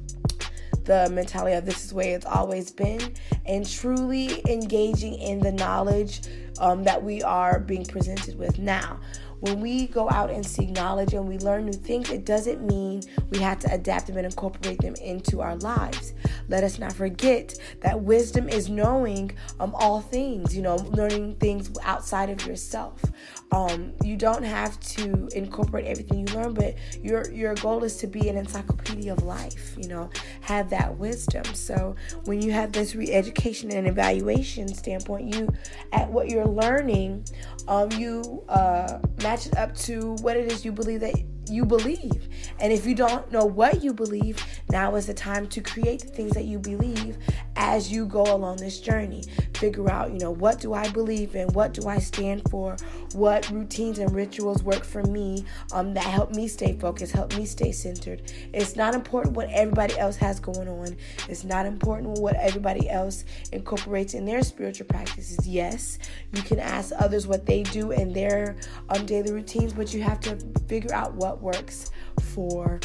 the 0.86 1.10
mentality 1.10 1.56
of 1.56 1.66
this 1.66 1.84
is 1.84 1.90
the 1.90 1.96
way 1.96 2.14
it's 2.14 2.26
always 2.26 2.72
been, 2.72 3.14
and 3.46 3.70
truly 3.70 4.42
engaging 4.48 5.16
in 5.16 5.40
the 5.40 5.52
knowledge 5.52 6.22
um, 6.60 6.84
that 6.84 7.04
we 7.04 7.22
are 7.24 7.60
being 7.60 7.86
presented 7.86 8.38
with. 8.38 8.60
Now 8.60 9.00
when 9.44 9.60
we 9.60 9.88
go 9.88 10.10
out 10.10 10.32
and 10.32 10.46
seek 10.46 10.70
knowledge 10.70 11.14
and 11.14 11.28
we 11.28 11.38
learn 11.40 11.66
new 11.66 11.74
things, 11.74 12.10
it 12.10 12.24
doesn't 12.24 12.66
mean 12.66 13.02
we 13.30 13.40
have 13.40 13.60
to 13.60 13.74
adapt 13.74 14.08
them 14.08 14.16
and 14.16 14.26
incorporate 14.26 14.80
them 14.80 14.96
into 14.96 15.42
our 15.42 15.58
lives. 15.58 16.14
Let 16.48 16.64
us 16.64 16.80
not 16.80 16.94
forget 16.94 17.54
that 17.82 18.00
wisdom 18.00 18.48
is 18.48 18.70
knowing 18.70 19.34
um, 19.60 19.76
all 19.76 20.00
things, 20.00 20.56
you 20.56 20.62
know, 20.62 20.76
learning 20.76 21.36
things 21.42 21.70
outside 21.84 22.30
of 22.30 22.48
yourself. 22.48 23.04
Um, 23.52 23.92
you 24.02 24.16
don't 24.16 24.44
have 24.44 24.80
to 24.80 25.28
incorporate 25.36 25.86
everything 25.88 26.26
you 26.26 26.34
learn, 26.34 26.54
but 26.54 26.76
your 27.02 27.30
your 27.30 27.54
goal 27.56 27.84
is 27.84 27.98
to 27.98 28.08
be 28.08 28.30
an 28.30 28.38
encyclopedia 28.38 29.12
of 29.12 29.24
life. 29.24 29.76
You 29.78 29.90
know, 29.90 30.10
have 30.40 30.70
that 30.70 30.98
wisdom. 30.98 31.44
So 31.54 31.98
when 32.24 32.42
you 32.42 32.54
have 32.54 32.72
this 32.72 32.96
re-education 32.96 33.72
and 33.72 33.88
evaluation 33.88 34.74
standpoint, 34.74 35.36
you 35.36 35.50
at 35.92 36.10
what 36.10 36.30
you're 36.30 36.48
learning, 36.48 37.26
um, 37.68 37.92
you 37.92 38.44
uh, 38.48 39.00
match 39.34 39.48
it 39.48 39.58
up 39.58 39.76
to 39.76 40.14
what 40.22 40.38
it 40.38 40.52
is 40.52 40.64
you 40.64 40.72
believe 40.72 41.00
that 41.00 41.16
you 41.50 41.66
believe. 41.66 42.30
And 42.60 42.72
if 42.72 42.86
you 42.86 42.96
don't 42.96 43.32
know 43.32 43.46
what 43.46 43.84
you 43.84 43.94
believe, 43.94 44.44
now 44.70 44.96
is 44.96 45.08
the 45.08 45.14
time 45.14 45.48
to 45.48 45.62
create 45.62 46.02
the 46.02 46.08
things 46.08 46.32
that 46.34 46.46
you 46.46 46.60
believe 46.60 47.18
as 47.56 47.92
you 47.92 48.06
go 48.06 48.24
along 48.24 48.58
this 48.58 48.80
journey. 48.80 49.24
Figure 49.56 49.90
out, 49.90 50.12
you 50.12 50.20
know, 50.20 50.32
what 50.32 50.60
do 50.60 50.74
I 50.74 50.90
believe 50.90 51.36
in? 51.36 51.48
What 51.50 51.74
do 51.74 51.88
I 51.88 52.00
stand 52.00 52.44
for? 52.50 52.76
What 53.14 53.50
routines 53.50 54.00
and 54.00 54.14
rituals 54.14 54.64
work 54.64 54.84
for 54.84 55.04
me 55.04 55.46
um, 55.72 55.94
that 55.94 56.04
help 56.06 56.32
me 56.32 56.48
stay 56.48 56.74
focused, 56.74 57.14
help 57.14 57.36
me 57.36 57.46
stay 57.46 57.72
centered. 57.72 58.32
It's 58.54 58.76
not 58.76 58.94
important 58.96 59.36
what 59.36 59.50
everybody 59.50 59.98
else 59.98 60.16
has 60.18 60.40
going 60.40 60.68
on. 60.68 60.96
It's 61.30 61.44
not 61.44 61.66
important 61.66 62.20
what 62.20 62.36
everybody 62.36 62.90
else 62.90 63.26
incorporates 63.52 64.14
in 64.14 64.26
their 64.26 64.42
spiritual 64.44 64.88
practices. 64.88 65.48
Yes, 65.48 66.00
you 66.34 66.42
can 66.42 66.60
ask 66.60 66.92
others 66.98 67.28
what 67.28 67.46
they 67.46 67.64
do 67.64 67.92
in 67.92 68.14
their 68.14 68.58
um, 68.90 69.06
daily 69.06 69.32
routines, 69.32 69.74
but 69.74 69.94
you 69.94 70.02
have 70.04 70.20
to 70.22 70.38
figure 70.68 70.94
out 70.94 71.14
what 71.14 71.33
works 71.42 71.92
for 72.34 72.80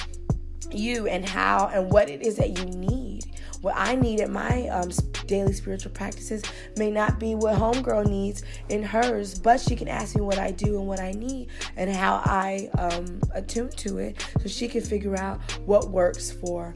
you 0.70 1.06
and 1.06 1.24
how 1.26 1.70
and 1.72 1.90
what 1.90 2.08
it 2.08 2.22
is 2.22 2.36
that 2.36 2.58
you 2.58 2.64
need. 2.66 3.24
What 3.60 3.74
I 3.76 3.96
need 3.96 4.20
in 4.20 4.32
my 4.32 4.68
um, 4.68 4.90
daily 5.26 5.52
spiritual 5.52 5.90
practices 5.90 6.42
may 6.76 6.90
not 6.90 7.18
be 7.18 7.34
what 7.34 7.56
Homegirl 7.56 8.06
needs 8.06 8.44
in 8.68 8.82
hers, 8.82 9.38
but 9.38 9.60
she 9.60 9.74
can 9.74 9.88
ask 9.88 10.14
me 10.14 10.20
what 10.20 10.38
I 10.38 10.52
do 10.52 10.78
and 10.78 10.86
what 10.86 11.00
I 11.00 11.10
need 11.12 11.48
and 11.76 11.90
how 11.90 12.22
I 12.24 12.70
um, 12.78 13.20
attune 13.34 13.70
to 13.70 13.98
it 13.98 14.24
so 14.40 14.48
she 14.48 14.68
can 14.68 14.82
figure 14.82 15.16
out 15.16 15.40
what 15.64 15.90
works 15.90 16.30
for 16.30 16.74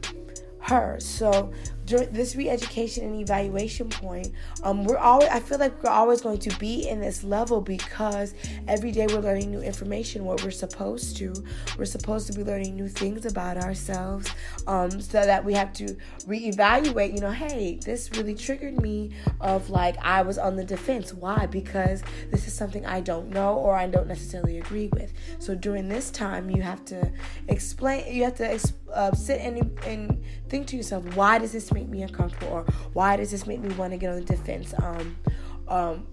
her. 0.63 0.97
So 0.99 1.51
during 1.85 2.11
this 2.13 2.35
re-education 2.35 3.03
and 3.03 3.19
evaluation 3.19 3.89
point, 3.89 4.31
um, 4.63 4.85
we're 4.85 4.97
always 4.97 5.27
I 5.29 5.41
feel 5.41 5.59
like 5.59 5.83
we're 5.83 5.89
always 5.89 6.21
going 6.21 6.39
to 6.39 6.57
be 6.57 6.87
in 6.87 7.01
this 7.01 7.23
level 7.23 7.59
because 7.59 8.33
every 8.69 8.91
day 8.91 9.05
we're 9.07 9.19
learning 9.19 9.51
new 9.51 9.59
information. 9.59 10.23
What 10.23 10.41
we're 10.43 10.51
supposed 10.51 11.17
to, 11.17 11.33
we're 11.77 11.85
supposed 11.85 12.27
to 12.27 12.33
be 12.33 12.43
learning 12.43 12.75
new 12.75 12.87
things 12.87 13.25
about 13.25 13.57
ourselves, 13.57 14.29
um, 14.65 15.01
so 15.01 15.25
that 15.25 15.43
we 15.43 15.53
have 15.53 15.73
to 15.73 15.97
reevaluate. 16.21 17.13
You 17.13 17.19
know, 17.19 17.31
hey, 17.31 17.79
this 17.83 18.09
really 18.11 18.35
triggered 18.35 18.81
me. 18.81 19.11
Of 19.41 19.69
like 19.69 19.97
I 20.01 20.21
was 20.21 20.37
on 20.37 20.55
the 20.55 20.63
defense. 20.63 21.13
Why? 21.13 21.45
Because 21.45 22.01
this 22.31 22.47
is 22.47 22.53
something 22.53 22.85
I 22.85 23.01
don't 23.01 23.29
know 23.29 23.55
or 23.55 23.75
I 23.75 23.87
don't 23.87 24.07
necessarily 24.07 24.59
agree 24.59 24.87
with. 24.93 25.11
So 25.39 25.55
during 25.55 25.89
this 25.89 26.09
time, 26.09 26.49
you 26.49 26.61
have 26.61 26.85
to 26.85 27.11
explain. 27.49 28.13
You 28.13 28.23
have 28.23 28.35
to 28.35 28.49
uh, 28.93 29.13
sit 29.13 29.41
and 29.41 29.79
and 29.85 30.23
think 30.49 30.67
to 30.67 30.77
yourself, 30.77 31.03
why 31.15 31.39
does 31.39 31.51
this 31.51 31.71
make 31.71 31.87
me 31.87 32.03
uncomfortable 32.03 32.53
or 32.53 32.63
why 32.93 33.15
does 33.15 33.31
this 33.31 33.45
make 33.47 33.59
me 33.59 33.73
want 33.75 33.91
to 33.91 33.97
get 33.97 34.09
on 34.09 34.15
the 34.15 34.25
defense 34.25 34.73
um 34.81 35.15
um 35.67 36.07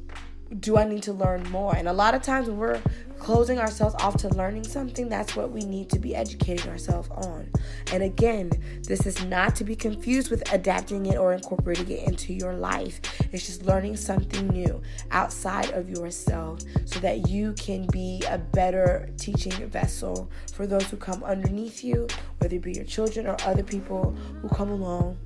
do 0.59 0.77
I 0.77 0.85
need 0.85 1.05
to 1.05 1.13
learn 1.13 1.49
more? 1.51 1.77
And 1.77 1.87
a 1.87 1.93
lot 1.93 2.15
of 2.15 2.23
times 2.23 2.49
when 2.49 2.59
we're 2.59 2.81
closing 3.21 3.59
ourselves 3.59 3.95
off 4.01 4.17
to 4.17 4.29
learning 4.31 4.65
something, 4.65 5.09
that's 5.09 5.37
what 5.37 5.51
we 5.51 5.61
need 5.61 5.91
to 5.91 5.99
be 5.99 6.17
educating 6.17 6.71
ourselves 6.71 7.09
on. 7.11 7.49
And 7.93 8.03
again, 8.03 8.51
this 8.83 9.07
is 9.07 9.25
not 9.25 9.55
to 9.57 9.65
be 9.65 9.77
confused 9.77 10.31
with 10.31 10.53
adapting 10.53 11.07
it 11.07 11.17
or 11.17 11.33
incorporating 11.33 11.91
it 11.91 12.09
into 12.09 12.33
your 12.33 12.55
life. 12.55 13.01
It's 13.31 13.47
just 13.47 13.65
learning 13.65 13.97
something 13.97 14.49
new 14.49 14.81
outside 15.11 15.71
of 15.73 15.89
yourself 15.89 16.61
so 16.87 16.99
that 17.01 17.29
you 17.29 17.53
can 17.53 17.87
be 17.93 18.25
a 18.29 18.39
better 18.39 19.11
teaching 19.19 19.53
vessel 19.69 20.31
for 20.53 20.67
those 20.67 20.89
who 20.91 20.97
come 20.97 21.23
underneath 21.23 21.85
you, 21.85 22.09
whether 22.39 22.57
it 22.57 22.63
be 22.63 22.73
your 22.73 22.85
children 22.85 23.27
or 23.27 23.37
other 23.45 23.63
people 23.63 24.17
who 24.41 24.49
come 24.49 24.71
along 24.71 25.19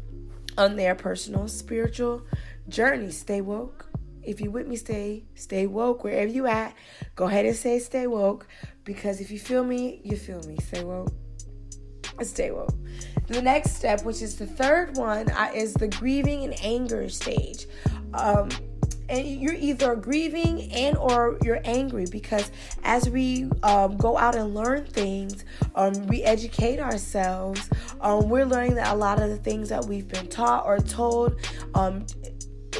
on 0.58 0.76
their 0.76 0.94
personal 0.94 1.48
spiritual 1.48 2.22
journey. 2.68 3.10
Stay 3.10 3.40
woke. 3.40 3.93
If 4.26 4.40
you 4.40 4.50
with 4.50 4.66
me, 4.66 4.76
stay 4.76 5.24
stay 5.34 5.66
woke 5.66 6.04
wherever 6.04 6.30
you 6.30 6.46
at. 6.46 6.74
Go 7.14 7.26
ahead 7.26 7.46
and 7.46 7.56
say 7.56 7.78
stay 7.78 8.06
woke 8.06 8.46
because 8.84 9.20
if 9.20 9.30
you 9.30 9.38
feel 9.38 9.64
me, 9.64 10.00
you 10.04 10.16
feel 10.16 10.42
me. 10.42 10.56
Stay 10.60 10.84
woke. 10.84 11.12
Stay 12.22 12.50
woke. 12.50 12.74
The 13.26 13.42
next 13.42 13.76
step, 13.76 14.04
which 14.04 14.22
is 14.22 14.36
the 14.36 14.46
third 14.46 14.96
one, 14.96 15.30
uh, 15.30 15.50
is 15.54 15.74
the 15.74 15.88
grieving 15.88 16.44
and 16.44 16.54
anger 16.62 17.08
stage. 17.08 17.66
Um, 18.12 18.50
and 19.08 19.26
you're 19.26 19.54
either 19.54 19.96
grieving 19.96 20.72
and 20.72 20.96
or 20.96 21.38
you're 21.42 21.60
angry 21.64 22.06
because 22.10 22.50
as 22.84 23.08
we 23.08 23.50
um, 23.62 23.96
go 23.96 24.16
out 24.16 24.34
and 24.34 24.54
learn 24.54 24.86
things 24.86 25.44
um, 25.74 25.92
re-educate 26.06 26.80
ourselves 26.80 27.68
um, 28.00 28.28
we're 28.28 28.46
learning 28.46 28.74
that 28.74 28.92
a 28.92 28.96
lot 28.96 29.20
of 29.20 29.28
the 29.28 29.36
things 29.36 29.68
that 29.68 29.84
we've 29.84 30.08
been 30.08 30.26
taught 30.28 30.64
or 30.64 30.78
told 30.78 31.36
um, 31.74 32.06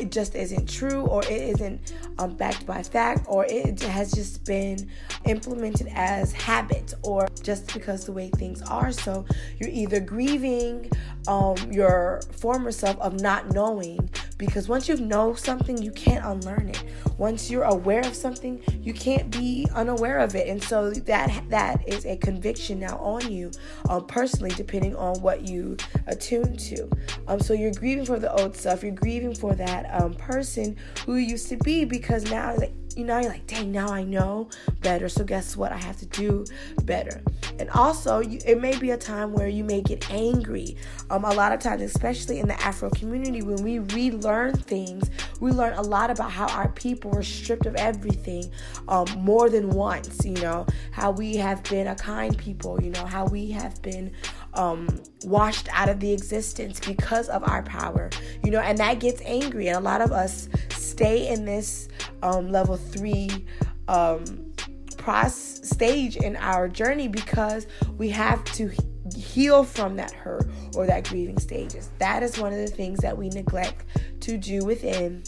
it 0.01 0.11
just 0.11 0.35
isn't 0.35 0.69
true 0.69 1.03
or 1.03 1.23
it 1.25 1.31
isn't 1.31 1.93
um, 2.19 2.35
backed 2.35 2.67
by 2.67 2.83
fact 2.83 3.27
or 3.29 3.47
it 3.47 3.81
has 3.83 4.13
just 4.13 4.45
been 4.45 4.89
implemented 5.27 5.89
as 5.95 6.33
habit 6.33 6.95
or 7.03 7.29
just 7.43 7.73
because 7.73 8.05
the 8.05 8.13
way 8.13 8.31
things 8.37 8.63
are. 8.63 8.93
So 8.93 9.25
you're 9.59 9.71
either 9.71 10.01
grieving 10.01 10.91
um, 11.29 11.57
your 11.71 12.21
former 12.33 12.71
self 12.71 12.99
of 13.01 13.21
not 13.21 13.51
knowing 13.53 14.11
because 14.39 14.69
once 14.69 14.89
you 14.89 14.97
know 14.97 15.35
something 15.35 15.81
you 15.81 15.93
can't 15.93 16.25
unlearn 16.25 16.69
it. 16.69 16.83
Once 17.19 17.51
you're 17.51 17.65
aware 17.65 18.01
of 18.01 18.15
something 18.15 18.61
you 18.81 18.93
can't 18.93 19.31
be 19.31 19.67
unaware 19.75 20.19
of 20.19 20.35
it. 20.35 20.49
And 20.49 20.63
so 20.63 20.91
that 20.91 21.45
that 21.49 21.89
is 21.89 22.05
a 22.07 22.17
conviction 22.17 22.81
now 22.81 22.99
on 22.99 23.31
you 23.31 23.51
um, 23.89 24.07
personally 24.07 24.51
depending 24.57 24.97
on 24.97 25.21
what 25.21 25.47
you 25.49 25.77
attune 26.07 26.57
to. 26.57 26.89
Um, 27.29 27.41
so 27.41 27.55
you're 27.55 27.73
grieving 27.73 28.05
for 28.05 28.19
the 28.19 28.33
old 28.33 28.57
self. 28.57 28.83
You're 28.83 28.93
grieving 28.93 29.35
for 29.35 29.55
that 29.55 29.87
um, 30.01 30.15
person 30.15 30.77
who 31.07 31.17
you 31.17 31.35
used 31.35 31.49
to 31.49 31.57
be 31.59 31.85
because 31.85 32.31
now 32.31 32.57
like 32.57 32.73
you 32.97 33.05
know, 33.05 33.19
you're 33.19 33.31
like, 33.31 33.47
dang, 33.47 33.73
now 33.73 33.89
I 33.89 34.05
know 34.05 34.49
better. 34.81 35.09
So 35.09 35.25
guess 35.25 35.57
what? 35.57 35.73
I 35.73 35.77
have 35.77 35.97
to 35.99 36.07
do 36.07 36.45
better. 36.85 37.23
And 37.59 37.71
also, 37.71 38.21
you, 38.21 38.39
it 38.47 38.61
may 38.61 38.77
be 38.79 38.91
a 38.91 38.97
time 38.97 39.33
where 39.33 39.49
you 39.49 39.65
may 39.65 39.81
get 39.81 40.11
angry. 40.11 40.77
Um, 41.11 41.25
a 41.25 41.33
lot 41.33 41.53
of 41.53 41.61
times, 41.61 41.83
especially 41.83 42.41
in 42.41 42.49
the 42.49 42.61
Afro 42.61 42.91
community, 42.91 43.43
when 43.43 43.63
we 43.63 43.79
relearn 43.79 44.57
things. 44.57 45.11
We 45.41 45.51
learn 45.51 45.75
a 45.75 45.83
lot 45.83 46.11
about 46.11 46.31
how 46.31 46.49
our 46.49 46.69
people 46.71 47.11
were 47.11 47.23
stripped 47.23 47.67
of 47.67 47.75
everything 47.77 48.51
um, 48.89 49.07
more 49.19 49.51
than 49.51 49.71
once, 49.71 50.25
you 50.25 50.35
know, 50.35 50.67
how 50.91 51.11
we 51.11 51.37
have 51.37 51.63
been 51.65 51.89
a 51.89 51.95
kind 51.95 52.37
people, 52.37 52.81
you 52.83 52.91
know, 52.91 53.05
how 53.05 53.27
we 53.27 53.51
have 53.51 53.81
been 53.83 54.13
um, 54.55 54.89
washed 55.25 55.69
out 55.73 55.89
of 55.89 56.01
the 56.01 56.13
existence 56.13 56.81
because 56.81 57.29
of 57.29 57.43
our 57.45 57.63
power, 57.63 58.11
you 58.45 58.51
know, 58.51 58.61
and 58.61 58.79
that 58.79 59.01
gets 59.01 59.21
angry. 59.25 59.69
And 59.69 59.77
a 59.77 59.81
lot 59.81 60.01
of 60.01 60.13
us 60.13 60.49
stay 60.71 61.29
in 61.29 61.45
this 61.45 61.89
um, 62.23 62.51
level 62.51 62.77
three 62.77 63.45
um, 63.89 64.53
process 64.97 65.69
stage 65.69 66.17
in 66.17 66.37
our 66.37 66.69
journey 66.69 67.09
because 67.09 67.67
we 67.99 68.09
have 68.11 68.43
to 68.45 68.71
heal 69.15 69.65
from 69.65 69.97
that 69.97 70.13
hurt 70.13 70.49
or 70.75 70.87
that 70.87 71.09
grieving 71.09 71.39
stages. 71.39 71.91
That 71.99 72.23
is 72.23 72.39
one 72.39 72.53
of 72.53 72.59
the 72.59 72.69
things 72.69 73.01
that 73.01 73.17
we 73.17 73.29
neglect 73.29 73.85
to 74.21 74.39
do 74.39 74.65
within 74.65 75.25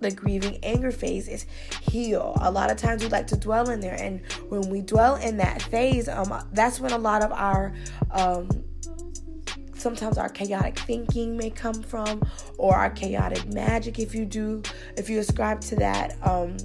the 0.00 0.10
grieving 0.10 0.58
anger 0.62 0.90
phase 0.90 1.28
is 1.28 1.46
heal. 1.80 2.36
A 2.42 2.50
lot 2.50 2.70
of 2.70 2.76
times 2.76 3.02
we 3.02 3.08
like 3.08 3.26
to 3.28 3.36
dwell 3.36 3.70
in 3.70 3.80
there, 3.80 3.94
and 3.94 4.20
when 4.48 4.68
we 4.68 4.82
dwell 4.82 5.16
in 5.16 5.38
that 5.38 5.62
phase, 5.62 6.08
um, 6.08 6.46
that's 6.52 6.78
when 6.78 6.92
a 6.92 6.98
lot 6.98 7.22
of 7.22 7.32
our 7.32 7.74
um, 8.10 8.48
sometimes 9.84 10.16
our 10.16 10.30
chaotic 10.30 10.78
thinking 10.78 11.36
may 11.36 11.50
come 11.50 11.80
from, 11.82 12.22
or 12.56 12.74
our 12.74 12.90
chaotic 12.90 13.44
magic. 13.52 13.98
If 13.98 14.14
you 14.14 14.24
do, 14.24 14.62
if 14.96 15.10
you 15.10 15.18
ascribe 15.20 15.60
to 15.70 15.76
that. 15.76 16.16
Um, 16.26 16.56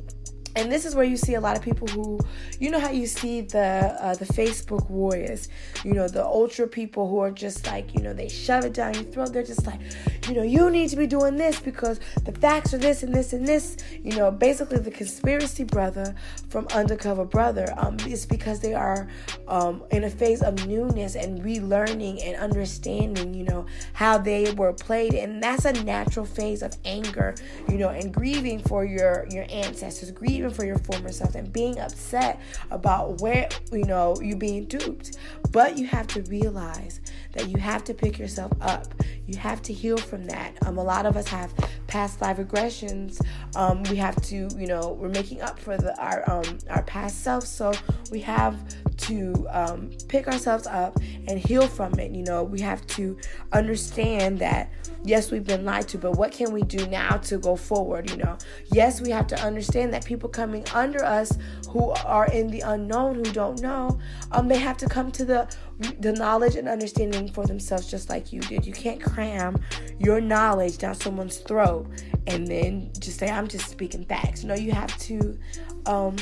and 0.56 0.72
this 0.72 0.86
is 0.86 0.96
where 0.96 1.06
you 1.06 1.18
see 1.18 1.36
a 1.36 1.42
lot 1.42 1.58
of 1.58 1.64
people 1.64 1.88
who 1.88 2.20
you 2.60 2.70
know 2.70 2.80
how 2.80 2.92
you 2.92 3.08
see 3.08 3.42
the 3.42 3.96
uh, 4.00 4.16
the 4.16 4.26
facebook 4.26 4.90
warriors 4.90 5.50
you 5.84 5.94
know 5.94 6.08
the 6.08 6.24
ultra 6.24 6.68
people 6.68 7.08
who 7.08 7.20
are 7.20 7.32
just 7.32 7.66
like 7.68 7.94
you 7.94 8.02
know 8.02 8.14
they 8.14 8.28
shove 8.28 8.66
it 8.66 8.74
down 8.74 8.94
your 8.94 9.04
throat. 9.04 9.34
They're 9.34 9.44
just 9.44 9.66
like 9.66 9.80
you 10.28 10.34
know 10.34 10.44
you 10.44 10.70
need 10.70 10.90
to 10.90 10.96
be 10.96 11.08
doing 11.08 11.36
this 11.38 11.60
because 11.60 12.00
the 12.24 12.32
facts 12.32 12.74
are 12.74 12.78
this 12.78 13.04
and 13.04 13.14
this 13.14 13.34
and 13.34 13.48
this. 13.48 13.78
You 14.04 14.16
know 14.16 14.32
basically 14.32 14.80
the 14.80 14.92
conspiracy 14.92 15.64
brother 15.64 16.16
from 16.50 16.68
undercover 16.74 17.26
brother 17.26 17.74
um 17.78 17.98
is 18.08 18.26
because 18.26 18.60
they 18.60 18.74
are 18.74 19.08
um 19.48 19.84
in 19.92 20.04
a 20.06 20.10
phase 20.10 20.42
of 20.42 20.68
newness 20.68 21.16
and 21.16 21.42
relearning 21.42 22.26
and 22.26 22.36
understanding 22.38 23.34
you 23.34 23.44
know 23.44 23.66
how 23.94 24.18
they 24.18 24.52
were 24.52 24.74
played. 24.74 25.14
And 25.14 25.42
that's 25.42 25.66
a 25.66 25.74
natural 25.84 26.26
phase 26.26 26.62
of 26.62 26.76
anger 26.86 27.36
you 27.68 27.78
know 27.78 27.90
and 27.90 28.14
grieving 28.14 28.60
for 28.60 28.86
your 28.86 29.26
your 29.30 29.46
ancestors 29.50 30.12
grieving 30.12 30.39
even 30.40 30.52
for 30.52 30.66
your 30.66 30.78
former 30.80 31.12
self 31.12 31.36
and 31.36 31.52
being 31.52 31.80
upset 31.80 32.40
about 32.72 33.22
where 33.22 33.50
you 33.72 33.84
know 33.84 34.16
you 34.22 34.36
being 34.36 34.66
duped. 34.66 35.18
But 35.52 35.78
you 35.78 35.86
have 35.88 36.08
to 36.08 36.22
realize 36.24 37.02
that 37.34 37.50
you 37.50 37.58
have 37.58 37.84
to 37.86 37.94
pick 37.94 38.18
yourself 38.18 38.52
up. 38.62 38.94
You 39.28 39.38
have 39.38 39.62
to 39.64 39.74
heal 39.74 39.98
from 39.98 40.26
that. 40.26 40.56
Um, 40.66 40.78
a 40.78 40.84
lot 40.84 41.06
of 41.06 41.18
us 41.18 41.28
have 41.28 41.54
past 41.88 42.22
life 42.22 42.38
regressions. 42.38 43.22
Um, 43.56 43.84
we 43.84 43.98
have 43.98 44.16
to 44.24 44.50
you 44.58 44.68
know 44.68 44.98
we're 45.00 45.10
making 45.10 45.42
up 45.42 45.60
for 45.60 45.78
the 45.78 46.00
our 46.02 46.30
um, 46.30 46.58
our 46.70 46.84
past 46.84 47.24
self 47.24 47.46
so 47.46 47.74
we 48.12 48.20
have 48.22 48.56
to 49.00 49.48
um, 49.50 49.90
pick 50.08 50.28
ourselves 50.28 50.68
up 50.68 50.98
and 51.28 51.40
heal 51.40 51.68
from 51.68 51.98
it 52.00 52.12
you 52.12 52.24
know 52.24 52.44
we 52.44 52.60
have 52.60 52.86
to 52.88 53.18
understand 53.54 54.40
that 54.40 54.72
yes, 55.04 55.32
we've 55.32 55.44
been 55.44 55.66
lied 55.66 55.88
to, 55.90 55.98
but 55.98 56.14
what 56.14 56.32
can 56.32 56.52
we 56.52 56.62
do 56.62 56.86
now 56.88 57.18
to 57.18 57.38
go 57.38 57.56
forward? 57.56 58.10
You 58.10 58.18
know, 58.18 58.38
yes, 58.72 59.02
we 59.02 59.10
have 59.12 59.28
to 59.28 59.40
understand 59.42 59.94
that 59.94 60.06
people 60.06 60.30
coming 60.30 60.64
under 60.74 61.04
us 61.04 61.38
who 61.70 61.92
are 61.92 62.28
in 62.28 62.48
the 62.48 62.62
unknown, 62.62 63.16
who 63.16 63.24
don't 63.24 63.62
know, 63.62 64.00
um, 64.32 64.48
they 64.48 64.58
have 64.58 64.78
to 64.78 64.88
come 64.88 65.12
to 65.14 65.26
the 65.26 65.56
the 66.00 66.12
knowledge 66.12 66.56
and 66.56 66.68
understanding 66.68 67.32
for 67.32 67.46
themselves, 67.46 67.90
just 67.90 68.10
like 68.10 68.34
you 68.34 68.42
did. 68.42 68.66
You 68.66 68.74
can't 68.74 69.02
cram 69.02 69.62
your 69.98 70.20
knowledge 70.20 70.78
down 70.78 70.96
someone's 70.96 71.38
throat 71.38 71.88
and 72.28 72.46
then 72.46 72.92
just 73.00 73.20
say, 73.20 73.30
"I'm 73.30 73.48
just 73.48 73.70
speaking 73.70 74.04
facts." 74.06 74.44
No, 74.44 74.56
you 74.56 74.72
have 74.74 74.96
to, 75.00 75.38
um, 75.86 76.18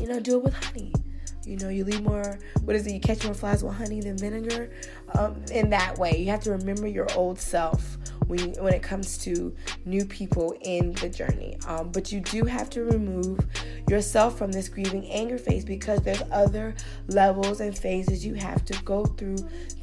you 0.00 0.06
know, 0.06 0.20
do 0.20 0.36
it 0.36 0.44
with 0.44 0.54
honey. 0.54 0.92
You 1.46 1.56
know, 1.58 1.68
you 1.68 1.84
leave 1.84 2.02
more, 2.02 2.38
what 2.62 2.74
is 2.74 2.86
it? 2.86 2.92
You 2.92 3.00
catch 3.00 3.24
more 3.24 3.34
flies 3.34 3.62
with 3.62 3.74
honey 3.74 4.00
than 4.00 4.16
vinegar. 4.16 4.70
Um, 5.14 5.42
in 5.52 5.70
that 5.70 5.98
way, 5.98 6.16
you 6.18 6.30
have 6.30 6.40
to 6.40 6.50
remember 6.50 6.86
your 6.86 7.06
old 7.14 7.38
self 7.38 7.98
when 8.26 8.52
when 8.54 8.72
it 8.72 8.82
comes 8.82 9.18
to 9.18 9.54
new 9.84 10.04
people 10.06 10.56
in 10.62 10.92
the 10.92 11.08
journey. 11.08 11.58
Um, 11.66 11.90
but 11.90 12.10
you 12.10 12.20
do 12.20 12.44
have 12.44 12.70
to 12.70 12.84
remove 12.84 13.40
yourself 13.88 14.38
from 14.38 14.50
this 14.50 14.68
grieving 14.68 15.06
anger 15.10 15.38
phase 15.38 15.64
because 15.64 16.00
there's 16.00 16.22
other 16.32 16.74
levels 17.08 17.60
and 17.60 17.76
phases 17.76 18.24
you 18.24 18.34
have 18.34 18.64
to 18.66 18.82
go 18.82 19.04
through 19.04 19.38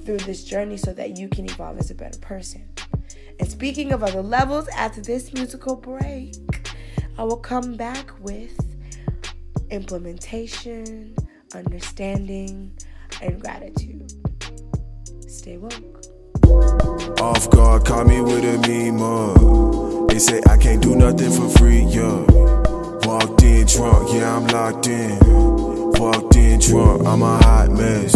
through 0.05 0.17
this 0.19 0.43
journey 0.43 0.77
so 0.77 0.93
that 0.93 1.17
you 1.17 1.29
can 1.29 1.45
evolve 1.45 1.77
as 1.77 1.91
a 1.91 1.95
better 1.95 2.19
person. 2.19 2.67
And 3.39 3.49
speaking 3.49 3.91
of 3.91 4.03
other 4.03 4.21
levels, 4.21 4.67
after 4.69 5.01
this 5.01 5.33
musical 5.33 5.75
break, 5.75 6.35
I 7.17 7.23
will 7.23 7.37
come 7.37 7.75
back 7.75 8.11
with 8.19 8.59
implementation, 9.69 11.15
understanding, 11.55 12.71
and 13.21 13.41
gratitude. 13.41 14.11
Stay 15.27 15.57
woke. 15.57 16.05
Off 17.19 17.49
guard, 17.49 17.85
caught 17.85 18.07
me 18.07 18.21
with 18.21 18.43
a 18.43 18.91
mug. 18.91 20.09
They 20.09 20.19
say 20.19 20.41
I 20.47 20.57
can't 20.57 20.81
do 20.81 20.95
nothing 20.95 21.31
for 21.31 21.49
free, 21.57 21.83
yeah. 21.83 22.25
Walked 23.03 23.43
in 23.43 23.65
drunk, 23.65 24.13
yeah, 24.13 24.35
I'm 24.35 24.47
locked 24.47 24.87
in. 24.87 25.19
Walked 25.99 26.35
in 26.35 26.59
drunk, 26.59 27.05
I'm 27.05 27.21
a 27.21 27.37
hot 27.37 27.71
mess. 27.71 28.15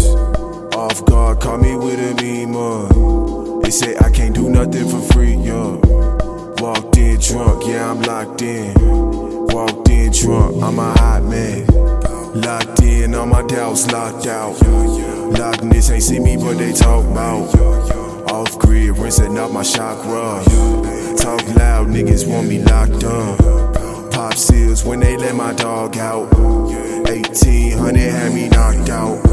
Off 0.76 1.06
guard, 1.06 1.40
caught 1.40 1.62
me 1.62 1.76
with 1.76 2.00
a 2.00 2.46
mug. 2.46 3.64
They 3.64 3.72
say 3.72 3.96
I 3.98 4.10
can't 4.12 4.36
do 4.36 4.50
nothing 4.50 4.88
for 4.88 5.02
free, 5.14 5.36
yeah. 5.36 5.78
Walked 6.62 6.98
in 6.98 7.20
drunk, 7.20 7.68
yeah, 7.68 7.92
I'm 7.92 8.02
locked 8.02 8.42
in. 8.42 8.74
Walked 9.48 9.90
in 9.90 10.12
drunk, 10.12 10.64
I'm 10.64 10.80
a 10.80 10.94
hot 10.94 11.24
mess. 11.24 12.05
Locked 12.36 12.82
in, 12.82 13.16
all 13.16 13.26
my 13.26 13.44
doubts 13.44 13.90
locked 13.94 14.28
out. 14.28 14.60
Lockness 15.40 15.90
ain't 15.90 16.04
see 16.04 16.20
me, 16.20 16.36
but 16.36 16.58
they 16.58 16.74
talk 16.74 17.06
about. 17.06 17.48
Off 18.30 18.60
grid, 18.60 18.98
rinsing 18.98 19.38
out 19.38 19.54
my 19.54 19.64
chakra. 19.64 20.44
Talk 21.18 21.48
loud, 21.56 21.88
niggas 21.88 22.28
want 22.28 22.50
me 22.50 22.62
locked 22.62 23.06
up. 23.06 24.12
Pop 24.12 24.34
seals 24.34 24.84
when 24.84 25.00
they 25.00 25.16
let 25.16 25.34
my 25.34 25.54
dog 25.54 25.96
out. 25.96 26.30
1800 27.08 28.00
had 28.02 28.34
me 28.34 28.50
knocked 28.50 28.90
out. 28.90 29.24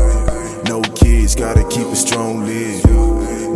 No 0.69 0.81
kids, 0.95 1.35
gotta 1.35 1.69
keep 1.69 1.89
a 1.89 1.97
strong 1.97 2.47
lid. 2.47 2.85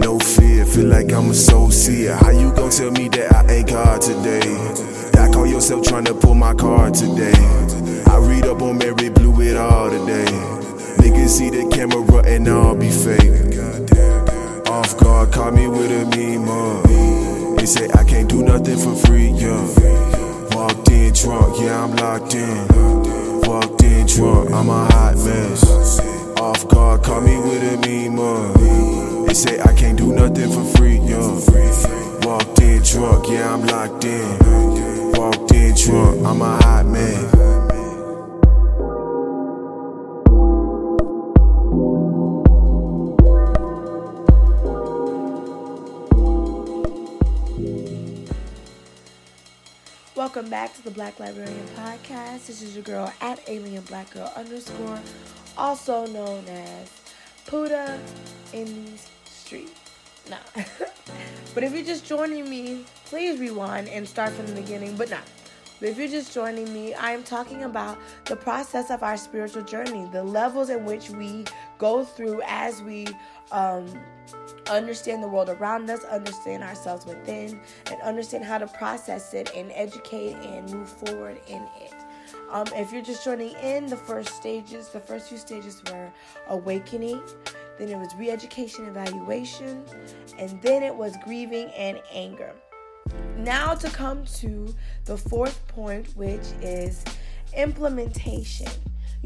No 0.00 0.18
fear, 0.18 0.66
feel 0.66 0.86
like 0.86 1.12
I'm 1.12 1.30
a 1.30 1.34
soul 1.34 1.70
seer. 1.70 2.16
How 2.16 2.30
you 2.30 2.52
gon' 2.52 2.70
tell 2.70 2.90
me 2.90 3.08
that 3.10 3.32
I 3.32 3.52
ain't 3.52 3.68
God 3.68 4.02
today? 4.02 4.40
That 5.12 5.30
call 5.32 5.46
yourself 5.46 5.86
trying 5.86 6.06
to 6.06 6.14
pull 6.14 6.34
my 6.34 6.52
card 6.52 6.94
today. 6.94 7.95
I 8.08 8.18
read 8.18 8.46
up 8.46 8.62
on 8.62 8.78
Mary 8.78 9.08
Blue 9.10 9.40
it 9.42 9.56
all 9.56 9.90
today. 9.90 10.24
Niggas 10.98 11.28
see 11.28 11.50
the 11.50 11.68
camera 11.72 12.22
and 12.26 12.48
I'll 12.48 12.74
be 12.74 12.90
fake. 12.90 13.46
Off 14.68 14.96
guard, 14.98 15.32
caught 15.32 15.54
me 15.54 15.68
with 15.68 15.90
a 15.90 16.16
mean 16.16 16.44
mug. 16.44 16.86
They 17.58 17.66
say 17.66 17.88
I 17.94 18.04
can't 18.04 18.28
do 18.28 18.42
nothing 18.42 18.78
for 18.78 18.94
free, 19.06 19.30
yeah. 19.30 19.60
Walked 20.54 20.90
in 20.90 21.12
drunk, 21.12 21.60
yeah, 21.60 21.84
I'm 21.84 21.96
locked 21.96 22.34
in. 22.34 22.68
Walked 23.42 23.82
in 23.82 24.06
drunk, 24.06 24.50
I'm 24.52 24.68
a 24.68 24.84
hot 24.92 25.16
mess. 25.16 26.00
Off 26.38 26.68
guard, 26.68 27.02
caught 27.02 27.22
me 27.22 27.36
with 27.38 27.74
a 27.74 27.86
mean 27.86 28.16
mug. 28.16 29.26
They 29.26 29.34
say 29.34 29.60
I 29.60 29.72
can't 29.74 29.98
do 29.98 30.12
nothing 30.12 30.50
for 30.50 30.64
free, 30.76 30.98
yeah. 30.98 31.26
Walked 32.26 32.60
in 32.60 32.82
drunk, 32.82 33.28
yeah, 33.28 33.52
I'm 33.52 33.66
locked 33.66 34.04
in. 34.04 35.12
Walked 35.12 35.52
in 35.52 35.74
drunk, 35.74 36.26
I'm 36.26 36.42
a 36.42 36.56
hot 36.62 36.86
mess. 36.86 37.45
Welcome 50.36 50.50
back 50.50 50.74
to 50.74 50.84
the 50.84 50.90
Black 50.90 51.18
Librarian 51.18 51.66
Podcast. 51.68 52.46
This 52.46 52.60
is 52.60 52.74
your 52.74 52.84
girl 52.84 53.10
at 53.22 53.40
Alien 53.48 53.82
Black 53.84 54.10
Girl 54.12 54.30
underscore, 54.36 55.00
also 55.56 56.04
known 56.08 56.44
as 56.46 56.90
Puddha 57.46 57.98
in 58.52 58.66
these 58.84 59.08
streets. 59.24 59.72
Nah. 60.28 60.36
but 61.54 61.64
if 61.64 61.72
you're 61.72 61.86
just 61.86 62.04
joining 62.04 62.50
me, 62.50 62.84
please 63.06 63.40
rewind 63.40 63.88
and 63.88 64.06
start 64.06 64.30
from 64.32 64.46
the 64.48 64.60
beginning. 64.60 64.94
But 64.94 65.08
not. 65.08 65.22
But 65.80 65.88
if 65.88 65.96
you're 65.96 66.06
just 66.06 66.34
joining 66.34 66.70
me, 66.70 66.92
I 66.92 67.12
am 67.12 67.22
talking 67.22 67.62
about 67.62 67.96
the 68.26 68.36
process 68.36 68.90
of 68.90 69.02
our 69.02 69.16
spiritual 69.16 69.62
journey, 69.62 70.06
the 70.12 70.22
levels 70.22 70.68
in 70.68 70.84
which 70.84 71.08
we 71.08 71.46
go 71.78 72.04
through 72.04 72.42
as 72.44 72.82
we 72.82 73.06
um, 73.52 73.88
understand 74.70 75.22
the 75.22 75.28
world 75.28 75.48
around 75.48 75.90
us, 75.90 76.04
understand 76.04 76.62
ourselves 76.62 77.06
within, 77.06 77.60
and 77.90 78.00
understand 78.02 78.44
how 78.44 78.58
to 78.58 78.66
process 78.66 79.34
it 79.34 79.50
and 79.54 79.70
educate 79.72 80.34
and 80.34 80.70
move 80.72 80.88
forward 80.88 81.40
in 81.48 81.62
it. 81.80 81.94
Um, 82.50 82.66
if 82.74 82.92
you're 82.92 83.02
just 83.02 83.24
joining 83.24 83.54
in, 83.56 83.86
the 83.86 83.96
first 83.96 84.30
stages, 84.36 84.88
the 84.88 85.00
first 85.00 85.28
few 85.28 85.38
stages 85.38 85.82
were 85.90 86.12
awakening, 86.48 87.20
then 87.78 87.88
it 87.88 87.96
was 87.96 88.14
re 88.16 88.30
education, 88.30 88.86
evaluation, 88.86 89.84
and 90.38 90.60
then 90.62 90.82
it 90.82 90.94
was 90.94 91.16
grieving 91.24 91.70
and 91.76 92.00
anger. 92.12 92.52
now 93.36 93.74
to 93.74 93.88
come 93.90 94.24
to 94.24 94.74
the 95.04 95.16
fourth 95.16 95.66
point, 95.68 96.06
which 96.16 96.46
is 96.60 97.04
implementation. 97.56 98.68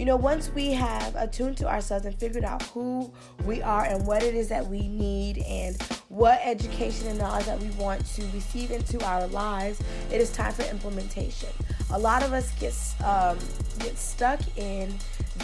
You 0.00 0.06
know, 0.06 0.16
once 0.16 0.48
we 0.54 0.70
have 0.70 1.14
attuned 1.14 1.58
to 1.58 1.68
ourselves 1.68 2.06
and 2.06 2.18
figured 2.18 2.42
out 2.42 2.62
who 2.62 3.12
we 3.44 3.60
are 3.60 3.84
and 3.84 4.06
what 4.06 4.22
it 4.22 4.34
is 4.34 4.48
that 4.48 4.66
we 4.66 4.88
need 4.88 5.36
and 5.46 5.76
what 6.08 6.40
education 6.42 7.08
and 7.08 7.18
knowledge 7.18 7.44
that 7.44 7.60
we 7.60 7.68
want 7.72 8.06
to 8.14 8.22
receive 8.32 8.70
into 8.70 8.98
our 9.04 9.26
lives, 9.26 9.78
it 10.10 10.18
is 10.18 10.32
time 10.32 10.54
for 10.54 10.62
implementation. 10.62 11.50
A 11.92 11.98
lot 11.98 12.22
of 12.22 12.32
us 12.32 12.50
get 12.58 12.72
um, 13.06 13.36
get 13.80 13.98
stuck 13.98 14.40
in 14.56 14.94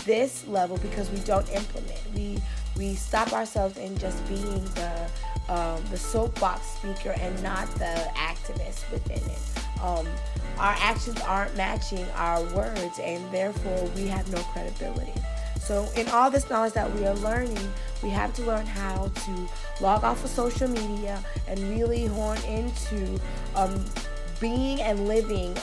this 0.07 0.47
level 0.47 0.79
because 0.79 1.11
we 1.11 1.19
don't 1.19 1.47
implement. 1.51 2.01
We 2.15 2.39
we 2.79 2.95
stop 2.95 3.35
ourselves 3.35 3.77
in 3.77 3.99
just 3.99 4.27
being 4.27 4.65
the 4.65 5.11
um, 5.51 5.85
the 5.91 5.99
soapbox 5.99 6.67
speaker 6.67 7.15
and 7.21 7.43
not 7.43 7.71
the 7.73 8.11
activist 8.15 8.91
within 8.91 9.19
it. 9.19 9.83
Um, 9.83 10.07
our 10.59 10.75
actions 10.79 11.21
aren't 11.23 11.57
matching 11.57 12.07
our 12.15 12.43
words, 12.55 12.99
and 12.99 13.31
therefore 13.33 13.89
we 13.95 14.07
have 14.07 14.31
no 14.33 14.43
credibility. 14.53 15.13
So, 15.61 15.89
in 15.97 16.09
all 16.09 16.31
this 16.31 16.49
knowledge 16.49 16.75
that 16.75 16.93
we 16.95 17.07
are 17.07 17.15
learning, 17.15 17.73
we 18.03 18.11
have 18.11 18.33
to 18.35 18.43
learn 18.43 18.67
how 18.67 19.09
to 19.09 19.49
log 19.81 20.05
off 20.05 20.23
of 20.25 20.31
social 20.31 20.69
media 20.69 21.23
and 21.49 21.59
really 21.69 22.07
horn 22.07 22.39
into 22.45 23.21
um, 23.55 23.85
being 24.41 24.81
and 24.81 25.09
living 25.09 25.57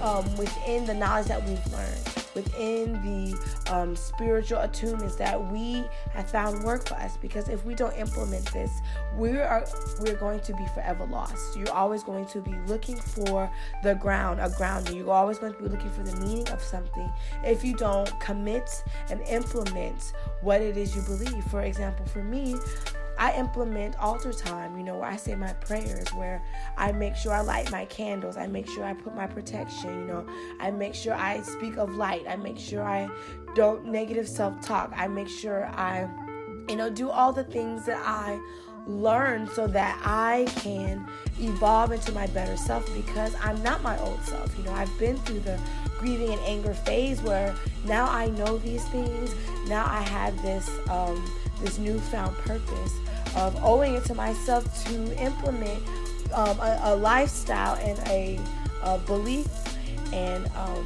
um, 0.00 0.24
within 0.36 0.86
the 0.86 0.94
knowledge 0.94 1.26
that 1.26 1.46
we've 1.46 1.72
learned 1.72 2.25
within 2.36 2.92
the 3.02 3.72
um, 3.72 3.96
spiritual 3.96 4.58
attunements 4.58 5.16
that 5.16 5.50
we 5.50 5.84
have 6.10 6.30
found 6.30 6.62
work 6.62 6.86
for 6.86 6.94
us. 6.94 7.16
Because 7.16 7.48
if 7.48 7.64
we 7.64 7.74
don't 7.74 7.96
implement 7.96 8.52
this, 8.52 8.70
we 9.16 9.30
are 9.30 9.66
we're 10.00 10.14
going 10.14 10.40
to 10.40 10.52
be 10.52 10.64
forever 10.74 11.04
lost. 11.06 11.56
You're 11.56 11.72
always 11.72 12.04
going 12.04 12.26
to 12.26 12.40
be 12.40 12.54
looking 12.66 12.96
for 12.96 13.50
the 13.82 13.94
ground, 13.94 14.38
a 14.40 14.50
grounding. 14.50 14.96
You're 14.96 15.10
always 15.10 15.38
going 15.38 15.54
to 15.54 15.58
be 15.58 15.68
looking 15.68 15.90
for 15.90 16.02
the 16.02 16.14
meaning 16.24 16.48
of 16.50 16.62
something 16.62 17.10
if 17.42 17.64
you 17.64 17.74
don't 17.74 18.08
commit 18.20 18.84
and 19.10 19.20
implement 19.22 20.12
what 20.42 20.60
it 20.60 20.76
is 20.76 20.94
you 20.94 21.02
believe. 21.02 21.42
For 21.44 21.62
example, 21.62 22.04
for 22.06 22.22
me, 22.22 22.56
I 23.18 23.32
implement 23.34 23.98
altar 23.98 24.32
time, 24.32 24.76
you 24.76 24.84
know, 24.84 24.98
where 24.98 25.08
I 25.08 25.16
say 25.16 25.34
my 25.34 25.52
prayers, 25.54 26.08
where 26.14 26.42
I 26.76 26.92
make 26.92 27.16
sure 27.16 27.32
I 27.32 27.40
light 27.40 27.70
my 27.70 27.84
candles, 27.86 28.36
I 28.36 28.46
make 28.46 28.68
sure 28.68 28.84
I 28.84 28.92
put 28.92 29.14
my 29.14 29.26
protection, 29.26 30.00
you 30.00 30.06
know, 30.06 30.26
I 30.60 30.70
make 30.70 30.94
sure 30.94 31.14
I 31.14 31.40
speak 31.42 31.76
of 31.76 31.94
light, 31.94 32.24
I 32.28 32.36
make 32.36 32.58
sure 32.58 32.84
I 32.84 33.08
don't 33.54 33.86
negative 33.86 34.28
self 34.28 34.60
talk, 34.60 34.92
I 34.94 35.08
make 35.08 35.28
sure 35.28 35.66
I, 35.66 36.08
you 36.68 36.76
know, 36.76 36.90
do 36.90 37.10
all 37.10 37.32
the 37.32 37.44
things 37.44 37.86
that 37.86 38.02
I 38.04 38.38
learn 38.86 39.48
so 39.48 39.66
that 39.66 40.00
I 40.04 40.46
can 40.56 41.06
evolve 41.40 41.92
into 41.92 42.12
my 42.12 42.26
better 42.28 42.56
self 42.56 42.86
because 42.94 43.34
I'm 43.42 43.60
not 43.62 43.82
my 43.82 43.98
old 44.00 44.22
self. 44.22 44.56
You 44.56 44.64
know, 44.64 44.72
I've 44.72 44.96
been 44.98 45.16
through 45.18 45.40
the 45.40 45.58
grieving 45.98 46.30
and 46.30 46.40
anger 46.42 46.74
phase 46.74 47.20
where 47.22 47.54
now 47.84 48.06
I 48.06 48.26
know 48.26 48.58
these 48.58 48.86
things. 48.88 49.34
Now 49.66 49.86
I 49.86 50.00
have 50.02 50.40
this 50.42 50.70
um, 50.88 51.24
this 51.60 51.78
newfound 51.78 52.36
purpose 52.38 52.92
of 53.36 53.56
owing 53.62 53.94
it 53.94 54.04
to 54.06 54.14
myself 54.14 54.84
to 54.86 55.22
implement 55.22 55.82
um, 56.32 56.58
a, 56.60 56.80
a, 56.84 56.96
lifestyle 56.96 57.76
and 57.76 57.98
a, 58.08 58.38
a 58.82 58.98
belief 58.98 59.46
and 60.12 60.46
um, 60.56 60.84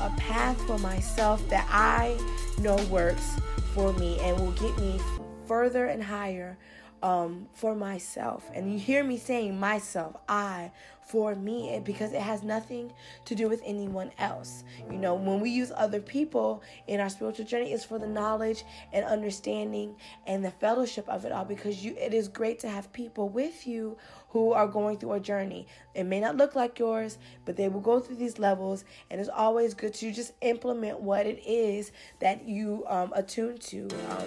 a 0.00 0.10
path 0.16 0.60
for 0.66 0.78
myself 0.78 1.46
that 1.48 1.68
I 1.70 2.18
know 2.58 2.76
works 2.86 3.36
for 3.74 3.92
me 3.94 4.18
and 4.20 4.38
will 4.38 4.52
get 4.52 4.76
me 4.78 4.98
further 5.46 5.86
and 5.86 6.02
higher 6.02 6.58
um, 7.02 7.48
for 7.52 7.74
myself. 7.74 8.50
And 8.54 8.72
you 8.72 8.78
hear 8.78 9.04
me 9.04 9.16
saying 9.18 9.58
myself, 9.58 10.16
I, 10.28 10.70
for 11.08 11.34
me, 11.34 11.80
because 11.84 12.12
it 12.12 12.20
has 12.20 12.42
nothing 12.42 12.92
to 13.24 13.34
do 13.34 13.48
with 13.48 13.62
anyone 13.64 14.10
else. 14.18 14.62
You 14.90 14.98
know, 14.98 15.14
when 15.14 15.40
we 15.40 15.48
use 15.48 15.72
other 15.74 16.00
people 16.00 16.62
in 16.86 17.00
our 17.00 17.08
spiritual 17.08 17.46
journey, 17.46 17.72
it's 17.72 17.84
for 17.84 17.98
the 17.98 18.06
knowledge 18.06 18.64
and 18.92 19.06
understanding 19.06 19.96
and 20.26 20.44
the 20.44 20.50
fellowship 20.50 21.08
of 21.08 21.24
it 21.24 21.32
all. 21.32 21.46
Because 21.46 21.82
you, 21.82 21.94
it 21.96 22.12
is 22.12 22.28
great 22.28 22.58
to 22.60 22.68
have 22.68 22.92
people 22.92 23.30
with 23.30 23.66
you 23.66 23.96
who 24.28 24.52
are 24.52 24.66
going 24.66 24.98
through 24.98 25.12
a 25.12 25.20
journey. 25.20 25.66
It 25.94 26.04
may 26.04 26.20
not 26.20 26.36
look 26.36 26.54
like 26.54 26.78
yours, 26.78 27.16
but 27.46 27.56
they 27.56 27.70
will 27.70 27.80
go 27.80 28.00
through 28.00 28.16
these 28.16 28.38
levels, 28.38 28.84
and 29.10 29.18
it's 29.18 29.30
always 29.30 29.72
good 29.72 29.94
to 29.94 30.12
just 30.12 30.32
implement 30.42 31.00
what 31.00 31.24
it 31.24 31.42
is 31.46 31.90
that 32.20 32.46
you 32.46 32.84
um, 32.86 33.12
attune 33.14 33.56
to. 33.58 33.88
Um, 34.10 34.26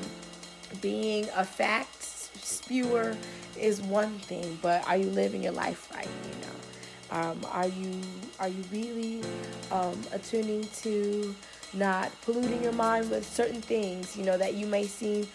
being 0.80 1.28
a 1.36 1.44
fact 1.44 2.11
spewer 2.44 3.16
is 3.58 3.82
one 3.82 4.18
thing, 4.20 4.58
but 4.62 4.88
are 4.88 4.98
you 4.98 5.10
living 5.10 5.44
your 5.44 5.52
life 5.52 5.90
right? 5.94 6.08
You 6.08 6.42
know, 6.42 7.22
um, 7.22 7.46
are 7.52 7.68
you 7.68 8.02
are 8.40 8.48
you 8.48 8.64
really 8.72 9.22
um, 9.72 10.00
attuning 10.12 10.68
to 10.82 11.36
not 11.74 12.12
polluting 12.22 12.62
your 12.64 12.74
mind 12.74 13.10
with 13.10 13.26
certain 13.26 13.62
things? 13.62 14.16
You 14.16 14.24
know 14.26 14.38
that 14.38 14.56
you 14.56 14.66
may 14.66 14.86
seem 14.88 15.28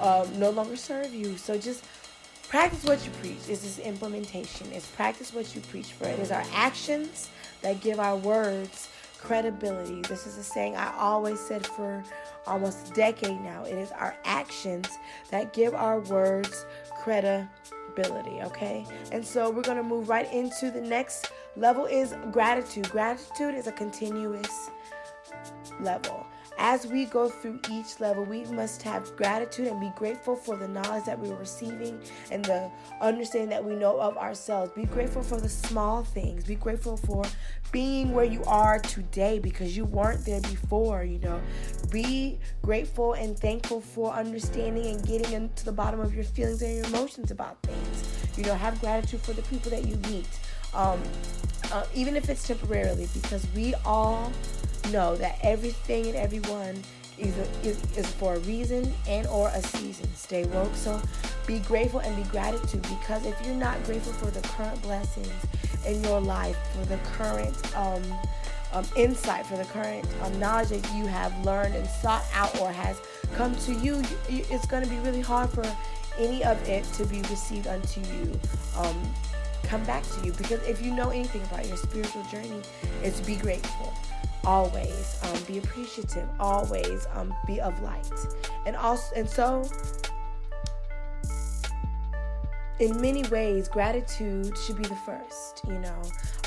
um, 0.00 0.38
no 0.38 0.50
longer 0.50 0.76
serve 0.76 1.14
you. 1.14 1.36
So 1.36 1.58
just 1.58 1.84
practice 2.48 2.84
what 2.84 3.04
you 3.04 3.10
preach. 3.20 3.46
This 3.46 3.64
is 3.64 3.78
implementation. 3.78 4.68
It's 4.72 4.86
practice 4.86 5.32
what 5.32 5.54
you 5.54 5.60
preach. 5.62 5.92
For 5.92 6.06
it 6.06 6.18
is 6.18 6.30
our 6.30 6.44
actions 6.54 7.28
that 7.62 7.80
give 7.80 8.00
our 8.00 8.16
words 8.16 8.88
credibility. 9.22 10.02
This 10.02 10.26
is 10.26 10.36
a 10.36 10.42
saying 10.42 10.76
I 10.76 10.92
always 10.98 11.38
said 11.38 11.66
for 11.66 12.02
almost 12.46 12.90
a 12.90 12.92
decade 12.92 13.40
now. 13.40 13.64
It 13.64 13.78
is 13.78 13.92
our 13.92 14.16
actions 14.24 14.88
that 15.30 15.52
give 15.52 15.74
our 15.74 16.00
words 16.00 16.66
credibility, 17.02 18.42
okay? 18.42 18.84
And 19.12 19.24
so 19.24 19.50
we're 19.50 19.62
going 19.62 19.76
to 19.76 19.82
move 19.82 20.08
right 20.08 20.30
into 20.32 20.70
the 20.70 20.80
next 20.80 21.30
level 21.56 21.86
is 21.86 22.14
gratitude. 22.32 22.90
Gratitude 22.90 23.54
is 23.54 23.68
a 23.68 23.72
continuous 23.72 24.70
level. 25.80 26.26
As 26.64 26.86
we 26.86 27.06
go 27.06 27.28
through 27.28 27.58
each 27.72 27.98
level, 27.98 28.22
we 28.22 28.44
must 28.44 28.82
have 28.84 29.16
gratitude 29.16 29.66
and 29.66 29.80
be 29.80 29.90
grateful 29.96 30.36
for 30.36 30.56
the 30.56 30.68
knowledge 30.68 31.04
that 31.06 31.18
we're 31.18 31.34
receiving 31.34 32.00
and 32.30 32.44
the 32.44 32.70
understanding 33.00 33.50
that 33.50 33.64
we 33.64 33.74
know 33.74 33.98
of 34.00 34.16
ourselves. 34.16 34.70
Be 34.70 34.84
grateful 34.84 35.24
for 35.24 35.40
the 35.40 35.48
small 35.48 36.04
things. 36.04 36.44
Be 36.44 36.54
grateful 36.54 36.96
for 36.96 37.24
being 37.72 38.12
where 38.12 38.24
you 38.24 38.44
are 38.44 38.78
today 38.78 39.40
because 39.40 39.76
you 39.76 39.84
weren't 39.86 40.24
there 40.24 40.40
before, 40.40 41.02
you 41.02 41.18
know. 41.18 41.40
Be 41.90 42.38
grateful 42.62 43.14
and 43.14 43.36
thankful 43.36 43.80
for 43.80 44.12
understanding 44.12 44.86
and 44.86 45.04
getting 45.04 45.32
into 45.32 45.64
the 45.64 45.72
bottom 45.72 45.98
of 45.98 46.14
your 46.14 46.22
feelings 46.22 46.62
and 46.62 46.76
your 46.76 46.84
emotions 46.84 47.32
about 47.32 47.60
things. 47.64 48.38
You 48.38 48.44
know, 48.44 48.54
have 48.54 48.80
gratitude 48.80 49.20
for 49.22 49.32
the 49.32 49.42
people 49.42 49.72
that 49.72 49.84
you 49.84 49.96
meet. 50.08 50.28
Um, 50.74 51.02
uh, 51.72 51.86
even 51.92 52.14
if 52.14 52.28
it's 52.28 52.46
temporarily, 52.46 53.08
because 53.14 53.48
we 53.52 53.74
all 53.84 54.30
know 54.90 55.16
that 55.16 55.38
everything 55.42 56.06
and 56.06 56.16
everyone 56.16 56.82
is, 57.18 57.36
a, 57.38 57.66
is, 57.66 57.82
is 57.96 58.06
for 58.14 58.34
a 58.34 58.38
reason 58.40 58.92
and 59.08 59.26
or 59.28 59.48
a 59.48 59.62
season. 59.62 60.08
Stay 60.14 60.44
woke. 60.44 60.74
So 60.74 61.00
be 61.46 61.58
grateful 61.60 62.00
and 62.00 62.16
be 62.16 62.28
gratitude 62.30 62.82
because 62.82 63.26
if 63.26 63.34
you're 63.44 63.54
not 63.54 63.82
grateful 63.84 64.12
for 64.14 64.30
the 64.30 64.46
current 64.48 64.80
blessings 64.82 65.32
in 65.86 66.02
your 66.04 66.20
life, 66.20 66.56
for 66.74 66.84
the 66.86 66.98
current 67.16 67.76
um, 67.76 68.02
um, 68.72 68.86
insight, 68.96 69.46
for 69.46 69.56
the 69.56 69.64
current 69.64 70.06
um, 70.22 70.38
knowledge 70.38 70.68
that 70.68 70.94
you 70.94 71.06
have 71.06 71.32
learned 71.44 71.74
and 71.74 71.86
sought 71.88 72.24
out 72.32 72.58
or 72.60 72.70
has 72.70 73.00
come 73.34 73.54
to 73.56 73.72
you, 73.74 74.02
it's 74.28 74.66
going 74.66 74.82
to 74.82 74.88
be 74.88 74.98
really 74.98 75.20
hard 75.20 75.50
for 75.50 75.64
any 76.18 76.44
of 76.44 76.60
it 76.68 76.84
to 76.94 77.04
be 77.06 77.20
received 77.22 77.66
unto 77.66 78.00
you. 78.00 78.38
Um, 78.76 79.14
come 79.64 79.84
back 79.84 80.04
to 80.04 80.26
you 80.26 80.32
because 80.32 80.62
if 80.64 80.84
you 80.84 80.92
know 80.94 81.10
anything 81.10 81.42
about 81.44 81.66
your 81.66 81.76
spiritual 81.76 82.24
journey, 82.24 82.60
it's 83.02 83.20
be 83.20 83.36
grateful 83.36 83.92
always 84.44 85.18
um, 85.22 85.42
be 85.44 85.58
appreciative 85.58 86.28
always 86.40 87.06
um, 87.14 87.34
be 87.46 87.60
of 87.60 87.80
light. 87.82 88.10
And 88.66 88.76
also 88.76 89.14
and 89.16 89.28
so 89.28 89.62
in 92.80 93.00
many 93.00 93.22
ways 93.24 93.68
gratitude 93.68 94.56
should 94.58 94.76
be 94.76 94.88
the 94.88 94.96
first 94.96 95.62
you 95.66 95.78
know? 95.78 96.02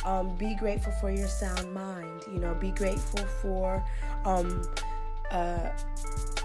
Um, 0.06 0.36
be 0.36 0.56
grateful 0.56 0.92
for 0.94 1.10
your 1.10 1.28
sound 1.28 1.74
mind 1.74 2.24
you 2.32 2.40
know? 2.40 2.54
Be 2.56 2.72
grateful 2.72 3.26
for 3.42 3.84
um, 4.26 4.62
uh, 5.32 5.70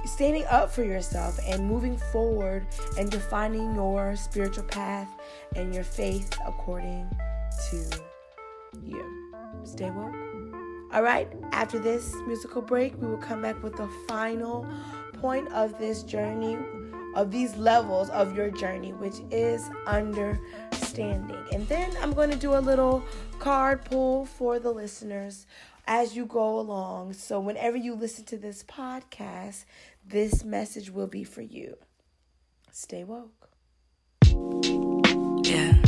standing 0.05 0.45
up 0.47 0.71
for 0.71 0.83
yourself 0.83 1.39
and 1.47 1.67
moving 1.67 1.97
forward 1.97 2.67
and 2.99 3.11
defining 3.11 3.75
your 3.75 4.17
spiritual 4.17 4.65
path 4.65 5.09
and 5.57 5.75
your 5.75 5.85
faith 5.85 6.37
according 6.47 7.09
to 7.71 7.85
you. 8.83 9.05
Stay 9.65 9.91
woke 9.91 10.30
all 10.93 11.03
right, 11.03 11.29
after 11.53 11.79
this 11.79 12.15
musical 12.27 12.63
break, 12.63 13.01
we 13.01 13.07
will 13.07 13.19
come 13.19 13.43
back 13.43 13.63
with 13.63 13.77
the 13.77 13.89
final 14.09 14.67
point 15.15 15.51
of 15.53 15.79
this 15.79 16.03
journey, 16.03 16.59
of 17.15 17.31
these 17.31 17.57
levels 17.57 18.11
of 18.11 18.37
your 18.37 18.51
journey, 18.51 18.93
which 18.93 19.17
is 19.31 19.69
understanding. 19.87 21.45
And 21.53 21.67
then 21.69 21.93
I'm 22.01 22.13
going 22.13 22.31
to 22.31 22.37
do 22.37 22.55
a 22.55 22.61
little 22.61 23.05
card 23.39 23.85
pull 23.85 24.27
for 24.27 24.59
the 24.59 24.73
listeners 24.73 25.47
as 25.87 26.17
you 26.17 26.27
go 26.27 26.59
along. 26.59 27.13
So, 27.13 27.39
whenever 27.39 27.77
you 27.77 27.95
listen 27.95 28.25
to 28.27 28.37
this 28.37 28.65
podcast, 28.65 29.65
this 30.05 30.45
message 30.45 30.91
will 30.91 31.07
be 31.07 31.25
for 31.25 31.43
you. 31.43 31.77
Stay 32.73 33.05
woke. 33.05 33.49
Yeah. 35.45 35.80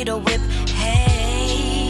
Need 0.00 0.08
a 0.08 0.16
whip. 0.16 0.40
Hey, 0.82 1.86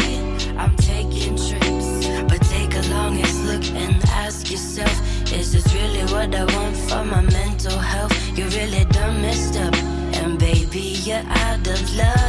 I'm 0.58 0.74
taking 0.76 1.36
trips, 1.36 2.08
but 2.28 2.40
take 2.56 2.74
a 2.74 2.82
longest 2.94 3.44
look 3.44 3.64
and 3.82 4.04
ask 4.06 4.50
yourself, 4.50 4.94
is 5.32 5.52
this 5.52 5.72
really 5.74 6.04
what 6.12 6.34
I 6.34 6.44
want 6.56 6.76
for 6.76 7.04
my 7.04 7.20
mental 7.20 7.78
health? 7.78 8.12
You 8.36 8.46
really 8.46 8.84
done 8.86 9.22
messed 9.22 9.56
up, 9.56 9.74
and 10.20 10.38
baby, 10.40 10.96
you're 11.06 11.26
out 11.44 11.64
of 11.64 11.96
luck. 11.96 12.19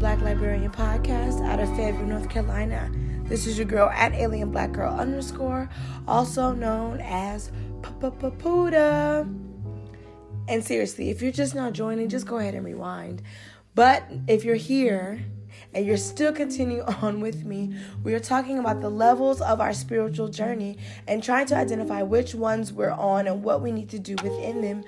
Black 0.00 0.22
Librarian 0.22 0.70
Podcast 0.70 1.46
out 1.46 1.60
of 1.60 1.68
Fayetteville, 1.76 2.06
North 2.06 2.30
Carolina. 2.30 2.90
This 3.24 3.46
is 3.46 3.58
your 3.58 3.66
girl 3.66 3.90
at 3.90 4.14
Alien 4.14 4.50
Black 4.50 4.72
Girl 4.72 4.90
underscore, 4.90 5.68
also 6.08 6.54
known 6.54 7.00
as 7.02 7.52
Puddha. 7.82 9.28
And 10.48 10.64
seriously, 10.64 11.10
if 11.10 11.20
you're 11.20 11.30
just 11.30 11.54
now 11.54 11.70
joining, 11.70 12.08
just 12.08 12.26
go 12.26 12.38
ahead 12.38 12.54
and 12.54 12.64
rewind. 12.64 13.20
But 13.74 14.04
if 14.26 14.42
you're 14.42 14.54
here 14.54 15.22
and 15.74 15.84
you're 15.84 15.98
still 15.98 16.32
continuing 16.32 16.80
on 17.02 17.20
with 17.20 17.44
me, 17.44 17.76
we 18.02 18.14
are 18.14 18.20
talking 18.20 18.58
about 18.58 18.80
the 18.80 18.88
levels 18.88 19.42
of 19.42 19.60
our 19.60 19.74
spiritual 19.74 20.28
journey 20.28 20.78
and 21.08 21.22
trying 21.22 21.44
to 21.48 21.56
identify 21.56 22.02
which 22.02 22.34
ones 22.34 22.72
we're 22.72 22.90
on 22.90 23.26
and 23.26 23.42
what 23.42 23.60
we 23.60 23.70
need 23.70 23.90
to 23.90 23.98
do 23.98 24.16
within 24.22 24.62
them 24.62 24.82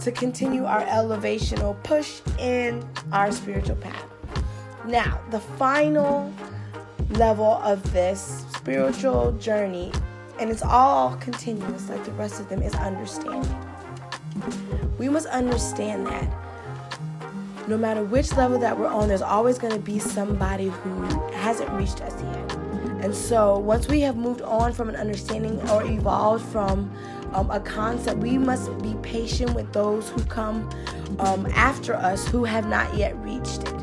to 0.00 0.12
continue 0.12 0.66
our 0.66 0.82
elevational 0.82 1.82
push 1.82 2.20
in 2.38 2.86
our 3.10 3.32
spiritual 3.32 3.76
path. 3.76 4.09
Now, 4.86 5.20
the 5.30 5.40
final 5.40 6.32
level 7.10 7.60
of 7.62 7.92
this 7.92 8.44
spiritual 8.54 9.32
journey, 9.32 9.92
and 10.38 10.50
it's 10.50 10.62
all 10.62 11.16
continuous 11.16 11.88
like 11.90 12.04
the 12.04 12.12
rest 12.12 12.40
of 12.40 12.48
them, 12.48 12.62
is 12.62 12.74
understanding. 12.74 13.56
We 14.98 15.08
must 15.08 15.26
understand 15.26 16.06
that 16.06 16.32
no 17.68 17.76
matter 17.76 18.02
which 18.02 18.32
level 18.36 18.58
that 18.58 18.78
we're 18.78 18.88
on, 18.88 19.08
there's 19.08 19.22
always 19.22 19.58
going 19.58 19.72
to 19.74 19.78
be 19.78 19.98
somebody 19.98 20.68
who 20.68 21.02
hasn't 21.32 21.70
reached 21.72 22.00
us 22.00 22.14
yet. 22.22 22.56
And 23.02 23.14
so, 23.14 23.58
once 23.58 23.86
we 23.86 24.00
have 24.00 24.16
moved 24.16 24.42
on 24.42 24.72
from 24.72 24.88
an 24.88 24.96
understanding 24.96 25.60
or 25.70 25.84
evolved 25.84 26.44
from 26.46 26.90
um, 27.32 27.50
a 27.50 27.60
concept, 27.60 28.18
we 28.18 28.38
must 28.38 28.76
be 28.82 28.94
patient 29.02 29.54
with 29.54 29.72
those 29.72 30.08
who 30.08 30.22
come 30.24 30.68
um, 31.18 31.46
after 31.54 31.94
us 31.94 32.26
who 32.26 32.44
have 32.44 32.66
not 32.66 32.94
yet 32.94 33.16
reached 33.22 33.62
it. 33.62 33.79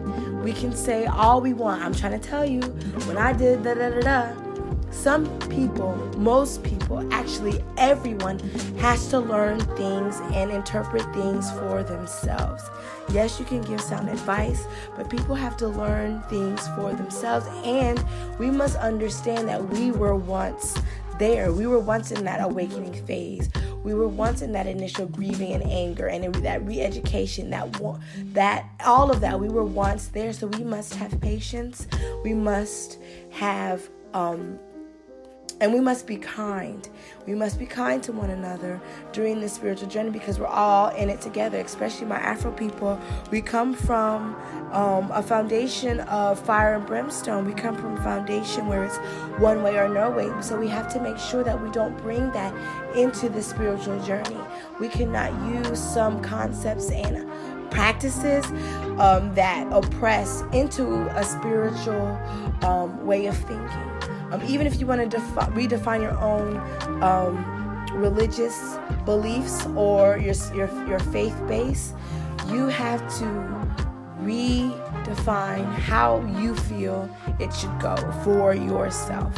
We 0.48 0.54
can 0.54 0.74
say 0.74 1.06
all 1.08 1.42
we 1.42 1.52
want. 1.52 1.84
I'm 1.84 1.94
trying 1.94 2.18
to 2.18 2.26
tell 2.26 2.46
you, 2.46 2.62
when 3.06 3.18
I 3.18 3.34
did 3.34 3.66
da 3.66 3.74
da 3.74 3.90
da 3.90 4.00
da, 4.00 4.92
some 4.92 5.28
people, 5.50 5.94
most 6.18 6.64
people, 6.64 7.06
actually 7.14 7.62
everyone 7.78 8.40
has 8.80 9.10
to 9.10 9.20
learn 9.20 9.60
things 9.76 10.22
and 10.34 10.50
interpret 10.50 11.04
things 11.14 11.52
for 11.52 11.84
themselves. 11.84 12.64
Yes, 13.10 13.40
you 13.40 13.46
can 13.46 13.62
give 13.62 13.82
sound 13.82 14.08
advice, 14.08 14.66
but 14.96 15.10
people 15.10 15.36
have 15.36 15.58
to 15.58 15.68
learn 15.68 16.22
things 16.30 16.66
for 16.78 16.94
themselves, 16.94 17.46
and 17.66 18.02
we 18.40 18.50
must 18.50 18.78
understand 18.78 19.50
that 19.50 19.62
we 19.68 19.92
were 19.92 20.16
once 20.16 20.78
there. 21.20 21.52
We 21.52 21.68
were 21.68 21.80
once 21.80 22.12
in 22.12 22.24
that 22.26 22.42
awakening 22.42 23.06
phase. 23.06 23.50
We 23.84 23.94
were 23.94 24.08
once 24.08 24.42
in 24.42 24.52
that 24.52 24.68
initial 24.68 25.06
grieving 25.06 25.54
and 25.54 25.64
anger 25.64 26.08
and 26.08 26.34
that 26.36 26.66
re-education, 26.66 27.50
that 27.52 27.72
that 28.34 28.66
all 28.86 29.12
of 29.12 29.22
that. 29.22 29.40
We 29.40 29.48
were 29.48 29.64
once 29.64 30.08
there, 30.08 30.34
so 30.34 30.48
we 30.48 30.64
must 30.64 30.96
have 30.96 31.20
patience. 31.22 31.88
We 32.24 32.34
must 32.34 33.00
have 33.32 33.90
um, 34.14 34.60
and 35.60 35.74
we 35.74 35.80
must 35.80 36.06
be 36.06 36.18
kind. 36.18 36.88
We 37.26 37.34
must 37.34 37.58
be 37.58 37.66
kind 37.66 38.02
to 38.04 38.12
one 38.12 38.30
another 38.30 38.80
during 39.12 39.42
this 39.42 39.54
spiritual 39.54 39.90
journey 39.90 40.12
because 40.12 40.40
we're 40.40 40.46
all 40.46 40.90
in 40.90 41.10
it 41.10 41.20
together, 41.20 41.60
especially 41.60 42.06
my 42.06 42.18
Afro 42.18 42.52
people. 42.52 43.00
We 43.32 43.42
come 43.42 43.74
from 43.74 44.36
um, 44.72 45.12
a 45.12 45.24
foundation 45.24 46.02
of 46.02 46.40
fire 46.40 46.76
and 46.76 46.86
brimstone. 46.86 47.46
We 47.46 47.54
come 47.54 47.76
from 47.76 47.98
a 47.98 48.04
foundation 48.04 48.68
where 48.68 48.84
it's 48.84 48.98
one 49.40 49.64
way 49.64 49.78
or 49.78 49.90
no 49.90 50.12
way. 50.12 50.30
So 50.42 50.58
we 50.60 50.68
have 50.68 50.92
to 50.94 51.02
make 51.02 51.18
sure 51.18 51.44
that 51.44 51.62
we 51.62 51.72
don't 51.72 51.98
bring 51.98 52.32
that 52.32 52.54
into 52.96 53.28
the 53.28 53.42
spiritual 53.42 54.02
journey. 54.04 54.40
We 54.80 54.88
cannot 54.90 55.34
use 55.54 55.80
some 55.80 56.22
concepts 56.22 56.92
and 56.92 57.28
practices 57.72 58.46
um, 59.00 59.34
that 59.36 59.68
oppress 59.72 60.44
into 60.54 61.08
a 61.18 61.24
spiritual 61.24 62.18
um, 62.62 63.06
way 63.06 63.26
of 63.26 63.36
thinking. 63.38 64.07
Um, 64.32 64.42
even 64.48 64.68
if 64.68 64.80
you 64.80 64.86
want 64.86 65.02
to 65.02 65.08
defi- 65.08 65.52
redefine 65.52 66.02
your 66.02 66.18
own 66.20 66.58
um, 67.02 67.86
religious 67.94 68.78
beliefs 69.06 69.66
or 69.76 70.18
your, 70.18 70.36
your, 70.54 70.88
your 70.88 71.00
faith 71.00 71.36
base, 71.48 71.94
you 72.50 72.68
have 72.68 73.00
to 73.20 73.26
redefine 74.22 75.66
how 75.74 76.22
you 76.42 76.56
feel 76.56 77.10
it 77.40 77.54
should 77.54 77.80
go 77.80 77.96
for 78.24 78.54
yourself. 78.54 79.34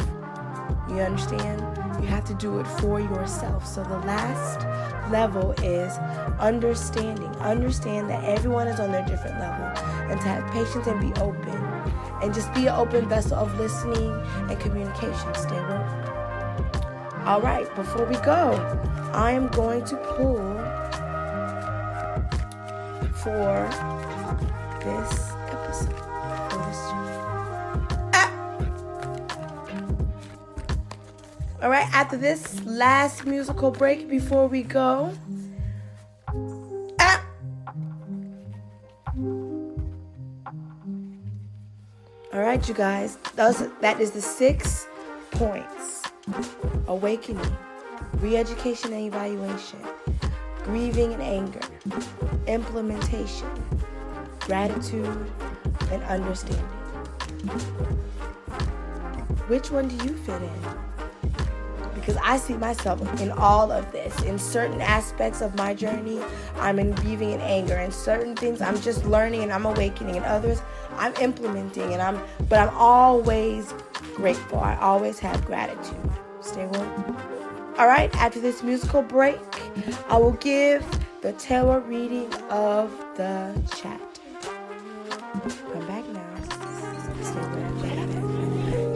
You 0.88 1.00
understand? 1.00 1.60
You 2.02 2.08
have 2.08 2.24
to 2.24 2.34
do 2.34 2.58
it 2.58 2.66
for 2.66 3.00
yourself. 3.00 3.66
So 3.66 3.84
the 3.84 3.98
last 3.98 4.66
level 5.12 5.52
is 5.62 5.96
understanding. 6.40 7.28
Understand 7.36 8.10
that 8.10 8.24
everyone 8.24 8.66
is 8.66 8.80
on 8.80 8.90
their 8.90 9.04
different 9.04 9.38
level 9.38 9.66
and 10.10 10.20
to 10.20 10.26
have 10.26 10.52
patience 10.52 10.86
and 10.88 11.00
be 11.00 11.20
open. 11.20 11.60
And 12.22 12.34
just 12.34 12.52
be 12.52 12.66
an 12.66 12.74
open 12.74 13.08
vessel 13.08 13.38
of 13.38 13.58
listening 13.58 14.12
and 14.48 14.60
communication. 14.60 15.34
Stay 15.34 15.60
woke. 15.68 16.10
All 17.26 17.40
right, 17.40 17.66
before 17.76 18.06
we 18.06 18.16
go, 18.16 18.52
I 19.12 19.32
am 19.32 19.48
going 19.48 19.84
to 19.84 19.96
pull 19.96 20.38
for 23.22 23.68
this 24.80 25.32
episode. 25.50 25.96
For 26.50 26.58
this 26.66 26.80
ah! 28.14 28.30
All 31.62 31.68
right, 31.68 31.88
after 31.92 32.16
this 32.16 32.64
last 32.64 33.26
musical 33.26 33.70
break 33.70 34.08
before 34.08 34.46
we 34.46 34.62
go. 34.62 35.12
Right, 42.60 42.68
you 42.68 42.74
guys. 42.74 43.16
Those, 43.36 43.68
that 43.80 44.00
is 44.00 44.10
the 44.10 44.20
six 44.20 44.86
points 45.30 46.02
awakening, 46.88 47.56
re 48.18 48.36
education 48.36 48.92
and 48.92 49.06
evaluation, 49.06 49.78
grieving 50.64 51.14
and 51.14 51.22
anger, 51.22 51.60
implementation, 52.46 53.48
gratitude, 54.40 55.30
and 55.90 56.02
understanding. 56.04 56.64
Which 59.48 59.70
one 59.70 59.88
do 59.88 59.96
you 60.06 60.14
fit 60.18 60.42
in? 60.42 60.80
because 62.10 62.16
I 62.22 62.38
see 62.38 62.54
myself 62.54 63.20
in 63.20 63.30
all 63.32 63.70
of 63.70 63.90
this. 63.92 64.22
In 64.22 64.38
certain 64.38 64.80
aspects 64.80 65.42
of 65.42 65.54
my 65.54 65.74
journey, 65.74 66.20
I'm 66.56 66.78
in 66.78 66.92
grieving 66.92 67.32
and 67.32 67.42
anger. 67.42 67.76
In 67.76 67.92
certain 67.92 68.34
things, 68.34 68.60
I'm 68.60 68.80
just 68.80 69.04
learning 69.04 69.42
and 69.42 69.52
I'm 69.52 69.66
awakening. 69.66 70.16
In 70.16 70.24
others, 70.24 70.60
I'm 70.96 71.14
implementing 71.16 71.92
and 71.92 72.02
I'm, 72.02 72.20
but 72.48 72.58
I'm 72.58 72.74
always 72.76 73.72
grateful. 74.14 74.60
I 74.60 74.76
always 74.76 75.18
have 75.20 75.44
gratitude. 75.46 76.10
Stay 76.40 76.66
warm. 76.66 77.16
All 77.78 77.86
right, 77.86 78.14
after 78.16 78.40
this 78.40 78.62
musical 78.62 79.02
break, 79.02 79.40
I 80.08 80.16
will 80.18 80.32
give 80.32 80.84
the 81.22 81.32
tarot 81.34 81.80
reading 81.80 82.32
of 82.50 82.90
the 83.16 83.54
chat. 83.76 84.00
Come 85.72 85.86
back 85.86 86.06
now. 86.08 86.34
Stay 87.22 87.40
warm. 87.40 87.78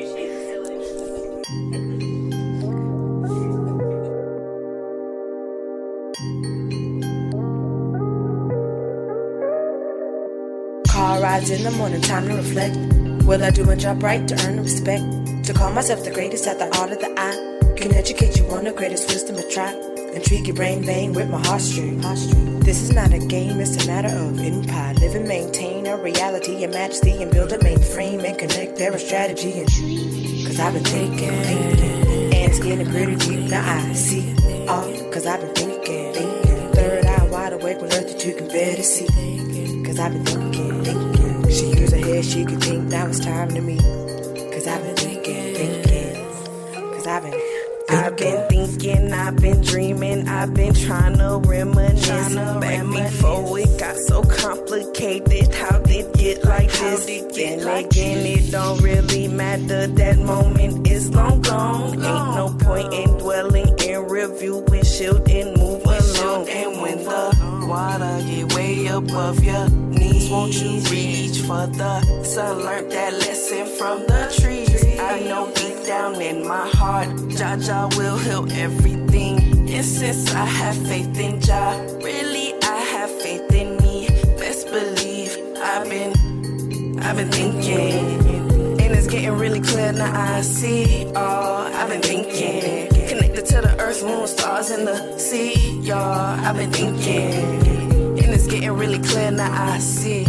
in 11.50 11.62
the 11.62 11.70
morning, 11.72 12.00
time 12.00 12.26
to 12.26 12.34
reflect. 12.34 12.76
Will 13.24 13.42
I 13.42 13.50
do 13.50 13.64
my 13.64 13.76
job 13.76 14.02
right 14.02 14.26
to 14.26 14.34
earn 14.46 14.56
the 14.56 14.62
respect? 14.62 15.04
To 15.44 15.52
call 15.52 15.72
myself 15.72 16.04
the 16.04 16.10
greatest 16.10 16.46
at 16.46 16.58
the 16.58 16.64
art 16.78 16.90
of 16.90 16.98
the 16.98 17.12
eye. 17.18 17.74
Can 17.76 17.94
educate 17.94 18.36
you 18.36 18.46
on 18.46 18.64
the 18.64 18.72
greatest 18.72 19.08
wisdom 19.08 19.36
to 19.36 19.48
try. 19.48 19.72
Intrigue 20.14 20.46
your 20.46 20.56
brain 20.56 20.82
vein 20.82 21.12
with 21.12 21.30
my 21.30 21.40
heartstring. 21.42 22.02
This 22.64 22.80
is 22.82 22.92
not 22.92 23.12
a 23.12 23.18
game, 23.18 23.60
it's 23.60 23.84
a 23.84 23.86
matter 23.86 24.08
of 24.08 24.40
empire. 24.40 24.94
Live 24.94 25.14
and 25.14 25.28
maintain 25.28 25.86
a 25.86 25.96
reality 25.96 26.64
and 26.64 26.72
majesty 26.72 27.22
and 27.22 27.30
build 27.30 27.52
a 27.52 27.58
mainframe 27.58 28.24
and 28.24 28.36
connect 28.36 28.76
their 28.76 28.98
strategy. 28.98 29.52
And 29.60 29.68
cause 30.46 30.58
I've 30.58 30.72
been 30.72 30.84
thinking, 30.84 31.42
thinking, 31.42 32.34
and 32.34 32.50
it's 32.50 32.58
getting 32.58 32.90
pretty 32.90 33.14
deep. 33.16 33.50
Now 33.50 33.88
I 33.88 33.92
see 33.92 34.34
all, 34.66 34.90
cause 35.12 35.26
I've 35.26 35.40
been 35.40 35.54
thinking, 35.54 36.12
thinking. 36.12 36.72
Third 36.72 37.04
eye 37.04 37.28
wide 37.28 37.52
awake 37.52 37.80
with 37.80 37.94
earth 37.94 38.08
that 38.08 38.24
you 38.24 38.34
can 38.34 38.48
better 38.48 38.82
see. 38.82 39.06
Cause 39.84 40.00
I've 40.00 40.12
been 40.12 40.24
thinking, 40.24 40.84
thinking. 40.84 41.15
She 41.50 41.66
use 41.70 41.92
her 41.92 41.98
head, 41.98 42.24
she 42.24 42.44
could 42.44 42.62
think 42.62 42.84
now 42.84 43.06
it's 43.06 43.20
time 43.20 43.48
to 43.50 43.60
meet. 43.60 43.80
Cause 43.80 44.66
I've 44.66 44.82
been 44.82 44.96
thinking, 44.96 45.54
thinking. 45.54 46.92
Cause 46.92 47.06
I've 47.06 47.22
been 47.22 47.56
I've 47.88 48.16
been 48.16 48.48
thinking, 48.48 49.12
I've 49.12 49.36
been 49.36 49.60
dreaming, 49.62 50.28
I've 50.28 50.52
been 50.54 50.74
trying 50.74 51.18
to 51.18 51.38
reminisce 51.38 52.34
back 52.34 52.84
before 52.84 53.58
it 53.60 53.78
got 53.78 53.96
so 53.96 54.22
complicated. 54.22 55.54
How 55.54 55.78
did 55.78 56.06
it 56.06 56.14
get 56.14 56.44
like 56.44 56.72
this? 56.72 57.06
Then 57.06 57.60
again, 57.60 58.26
it 58.26 58.50
don't 58.50 58.82
really 58.82 59.28
matter. 59.28 59.86
That 59.86 60.18
moment 60.18 60.88
is 60.88 61.14
long 61.14 61.42
gone. 61.42 61.94
Ain't 61.94 62.02
no 62.02 62.56
point 62.60 62.92
in 62.92 63.18
dwelling 63.18 63.78
in 63.78 64.04
reviewing, 64.08 64.84
shield 64.84 65.28
and 65.30 65.56
above 68.96 69.44
your 69.44 69.68
knees, 69.68 70.30
won't 70.30 70.54
you 70.54 70.80
reach 70.90 71.40
for 71.40 71.66
the 71.66 72.24
sun? 72.24 72.64
Learned 72.64 72.90
that 72.92 73.12
lesson 73.12 73.66
from 73.66 74.00
the 74.06 74.34
trees. 74.40 74.98
I 74.98 75.20
know 75.20 75.52
deep 75.54 75.86
down 75.86 76.20
in 76.20 76.46
my 76.48 76.66
heart, 76.68 77.08
Jah 77.28 77.58
Jah 77.58 77.88
will 77.96 78.16
heal 78.16 78.50
everything. 78.52 79.68
And 79.68 79.84
since 79.84 80.34
I 80.34 80.46
have 80.46 80.76
faith 80.88 81.18
in 81.18 81.40
Jah, 81.40 81.76
really 82.02 82.54
I 82.62 82.76
have 82.94 83.10
faith 83.20 83.52
in 83.52 83.76
me. 83.78 84.08
Best 84.38 84.66
believe 84.68 85.36
I've 85.58 85.88
been, 85.90 86.98
I've 87.00 87.16
been 87.16 87.30
thinking. 87.30 88.80
And 88.80 88.94
it's 88.94 89.08
getting 89.08 89.32
really 89.32 89.60
clear 89.60 89.92
now 89.92 90.36
I 90.36 90.40
see 90.40 91.06
all 91.14 91.66
I've 91.66 91.90
been 91.90 92.00
thinking. 92.00 92.88
Connected 93.08 93.44
to 93.46 93.60
the 93.60 93.76
earth, 93.78 94.02
moon, 94.02 94.26
stars, 94.26 94.70
and 94.70 94.86
the 94.86 95.18
sea, 95.18 95.80
y'all. 95.80 96.40
I've 96.46 96.56
been 96.56 96.72
thinking. 96.72 97.95
It's 98.36 98.46
getting 98.46 98.70
really 98.72 98.98
clear 98.98 99.30
now 99.30 99.50
I 99.50 99.78
see. 99.78 100.26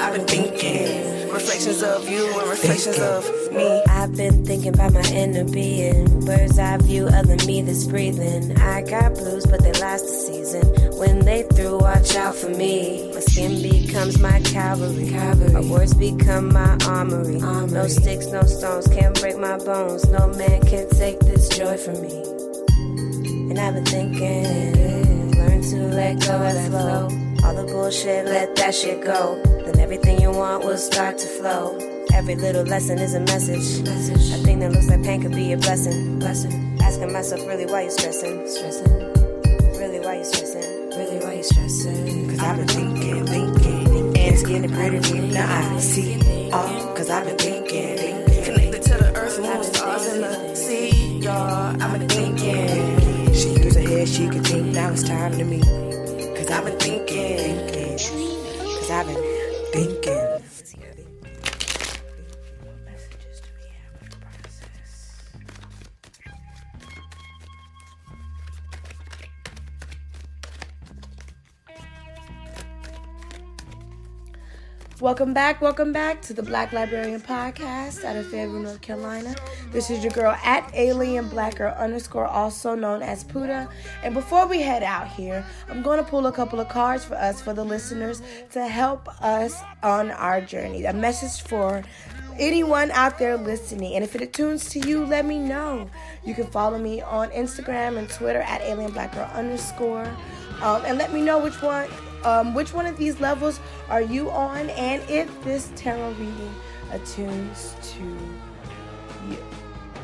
I've 0.00 0.14
been 0.14 0.26
thinking. 0.26 1.28
Reflections 1.30 1.82
of 1.82 2.08
you 2.08 2.26
and 2.40 2.48
reflections 2.48 2.98
of 2.98 3.52
me. 3.52 3.82
I've 3.88 4.16
been 4.16 4.46
thinking 4.46 4.72
about 4.72 4.94
my 4.94 5.02
inner 5.02 5.44
being. 5.44 6.24
Bird's 6.24 6.58
eye 6.58 6.78
view 6.78 7.08
of 7.08 7.28
the 7.28 7.36
me 7.46 7.60
that's 7.60 7.84
breathing. 7.84 8.56
I 8.58 8.80
got 8.80 9.16
blues, 9.16 9.44
but 9.44 9.62
they 9.62 9.72
last 9.72 10.06
a 10.06 10.08
season. 10.08 10.64
When 10.98 11.18
they 11.18 11.42
through, 11.42 11.80
watch 11.80 12.16
out 12.16 12.36
for 12.36 12.48
me. 12.48 13.12
My 13.12 13.20
skin 13.20 13.60
becomes 13.60 14.18
my 14.18 14.40
cavalry. 14.40 15.10
cavalry. 15.10 15.52
My 15.52 15.60
words 15.60 15.92
become 15.92 16.50
my 16.50 16.78
armory. 16.86 17.38
No 17.38 17.86
sticks, 17.86 18.28
no 18.28 18.42
stones 18.44 18.86
can't 18.86 19.14
break 19.20 19.36
my 19.36 19.58
bones. 19.58 20.08
No 20.08 20.26
man 20.28 20.62
can 20.62 20.88
take 20.88 21.20
this 21.20 21.50
joy 21.50 21.76
from 21.76 22.00
me. 22.00 22.22
And 23.50 23.58
I've 23.58 23.74
been 23.74 23.84
thinking, 23.84 24.99
learn 25.40 25.62
to 25.62 25.76
let 25.96 26.20
go 26.20 26.42
and 26.42 26.70
flow. 26.70 27.08
All 27.44 27.54
the 27.54 27.64
bullshit, 27.64 28.26
let 28.26 28.56
that 28.56 28.74
shit 28.74 29.02
go. 29.02 29.40
Then 29.64 29.78
everything 29.80 30.20
you 30.20 30.30
want 30.30 30.64
will 30.64 30.76
start 30.76 31.18
to 31.18 31.26
flow. 31.26 31.78
Every 32.12 32.34
little 32.34 32.64
lesson 32.64 32.98
is 32.98 33.14
a 33.14 33.20
message. 33.20 33.86
A 33.88 34.38
thing 34.44 34.58
that 34.60 34.72
looks 34.72 34.88
like 34.88 35.02
pain 35.02 35.22
could 35.22 35.32
be 35.32 35.52
a 35.52 35.56
blessing. 35.56 36.18
Blessing. 36.18 36.78
Asking 36.82 37.12
myself, 37.12 37.46
really, 37.46 37.66
why 37.66 37.82
you 37.82 37.90
stressing? 37.90 38.46
Stressing. 38.48 38.92
Really, 39.78 40.00
why 40.00 40.18
you 40.18 40.24
stressing? 40.24 40.90
Really, 40.90 41.18
why 41.24 41.34
you 41.34 41.42
stressing? 41.42 42.30
Cause 42.30 42.40
I've 42.40 42.56
been 42.56 42.68
thinking, 42.68 43.26
thinking. 43.26 43.86
And 44.08 44.16
it's 44.16 44.42
getting 44.42 44.70
pretty 44.70 45.00
deep. 45.00 45.32
Now 45.32 45.74
I 45.74 45.78
see 45.78 46.50
all. 46.52 46.89
Welcome 75.20 75.34
back, 75.34 75.60
welcome 75.60 75.92
back 75.92 76.22
to 76.22 76.32
the 76.32 76.42
Black 76.42 76.72
Librarian 76.72 77.20
Podcast 77.20 78.04
out 78.06 78.16
of 78.16 78.26
Fayetteville, 78.28 78.62
North 78.62 78.80
Carolina. 78.80 79.36
This 79.70 79.90
is 79.90 80.02
your 80.02 80.12
girl 80.12 80.34
at 80.42 80.70
Alien 80.72 81.28
Black 81.28 81.56
Girl 81.56 81.74
underscore, 81.76 82.26
also 82.26 82.74
known 82.74 83.02
as 83.02 83.22
Puddha. 83.22 83.70
And 84.02 84.14
before 84.14 84.46
we 84.46 84.62
head 84.62 84.82
out 84.82 85.08
here, 85.08 85.44
I'm 85.68 85.82
going 85.82 86.02
to 86.02 86.10
pull 86.10 86.26
a 86.26 86.32
couple 86.32 86.58
of 86.58 86.70
cards 86.70 87.04
for 87.04 87.16
us, 87.16 87.42
for 87.42 87.52
the 87.52 87.62
listeners, 87.62 88.22
to 88.52 88.66
help 88.66 89.08
us 89.22 89.60
on 89.82 90.10
our 90.10 90.40
journey. 90.40 90.86
A 90.86 90.94
message 90.94 91.42
for 91.42 91.82
anyone 92.38 92.90
out 92.92 93.18
there 93.18 93.36
listening. 93.36 93.96
And 93.96 94.02
if 94.02 94.14
it 94.14 94.22
attunes 94.22 94.70
to 94.70 94.88
you, 94.88 95.04
let 95.04 95.26
me 95.26 95.38
know. 95.38 95.90
You 96.24 96.32
can 96.32 96.46
follow 96.46 96.78
me 96.78 97.02
on 97.02 97.28
Instagram 97.32 97.98
and 97.98 98.08
Twitter 98.08 98.40
at 98.40 98.62
Alien 98.62 98.92
Black 98.92 99.14
Girl 99.14 99.30
underscore. 99.34 100.06
Um, 100.62 100.82
and 100.86 100.96
let 100.96 101.12
me 101.12 101.20
know 101.20 101.38
which 101.38 101.60
one 101.60 101.90
um, 102.24 102.54
which 102.54 102.72
one 102.72 102.86
of 102.86 102.96
these 102.96 103.20
levels 103.20 103.60
are 103.88 104.02
you 104.02 104.30
on 104.30 104.70
and 104.70 105.02
if 105.08 105.28
this 105.44 105.70
tarot 105.76 106.10
reading 106.12 106.54
attunes 106.92 107.74
to 107.94 108.02
you. 109.28 109.38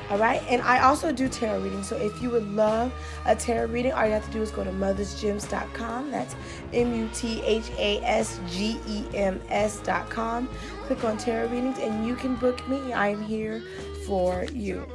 All 0.08 0.18
right, 0.18 0.40
and 0.48 0.62
I 0.62 0.82
also 0.84 1.10
do 1.10 1.28
tarot 1.28 1.62
readings. 1.62 1.88
So 1.88 1.96
if 1.96 2.22
you 2.22 2.30
would 2.30 2.48
love 2.52 2.92
a 3.24 3.34
tarot 3.34 3.66
reading, 3.66 3.90
all 3.90 4.06
you 4.06 4.12
have 4.12 4.24
to 4.24 4.30
do 4.30 4.40
is 4.40 4.52
go 4.52 4.62
to 4.62 4.70
muthasgems.com. 4.70 6.12
That's 6.12 6.36
M 6.72 6.94
U 6.94 7.10
T 7.12 7.42
H 7.42 7.70
A 7.76 8.00
S 8.04 8.38
G 8.48 8.78
E 8.86 9.04
M 9.14 9.40
S.com. 9.48 10.48
Click 10.84 11.02
on 11.02 11.18
tarot 11.18 11.48
readings 11.48 11.78
and 11.78 12.06
you 12.06 12.14
can 12.14 12.36
book 12.36 12.66
me. 12.68 12.92
I 12.92 13.08
am 13.08 13.22
here 13.22 13.64
for 14.06 14.44
you. 14.52 14.86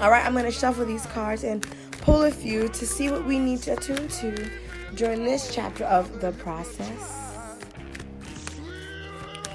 All 0.00 0.10
right, 0.10 0.24
I'm 0.24 0.32
going 0.32 0.46
to 0.46 0.50
shuffle 0.50 0.86
these 0.86 1.04
cards 1.06 1.44
and 1.44 1.66
pull 2.00 2.22
a 2.22 2.30
few 2.30 2.68
to 2.68 2.86
see 2.86 3.10
what 3.10 3.26
we 3.26 3.38
need 3.38 3.60
to 3.62 3.72
attune 3.72 4.08
to 4.08 4.50
during 4.94 5.24
this 5.24 5.54
chapter 5.54 5.84
of 5.84 6.20
the 6.20 6.32
process. 6.32 7.14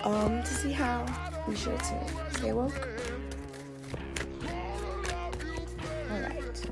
Um, 0.04 0.44
to 0.44 0.54
see 0.54 0.72
how 0.72 1.06
we 1.48 1.56
should. 1.56 1.80
Stay 2.32 2.52
woke. 2.52 2.88
All 6.12 6.20
right. 6.20 6.66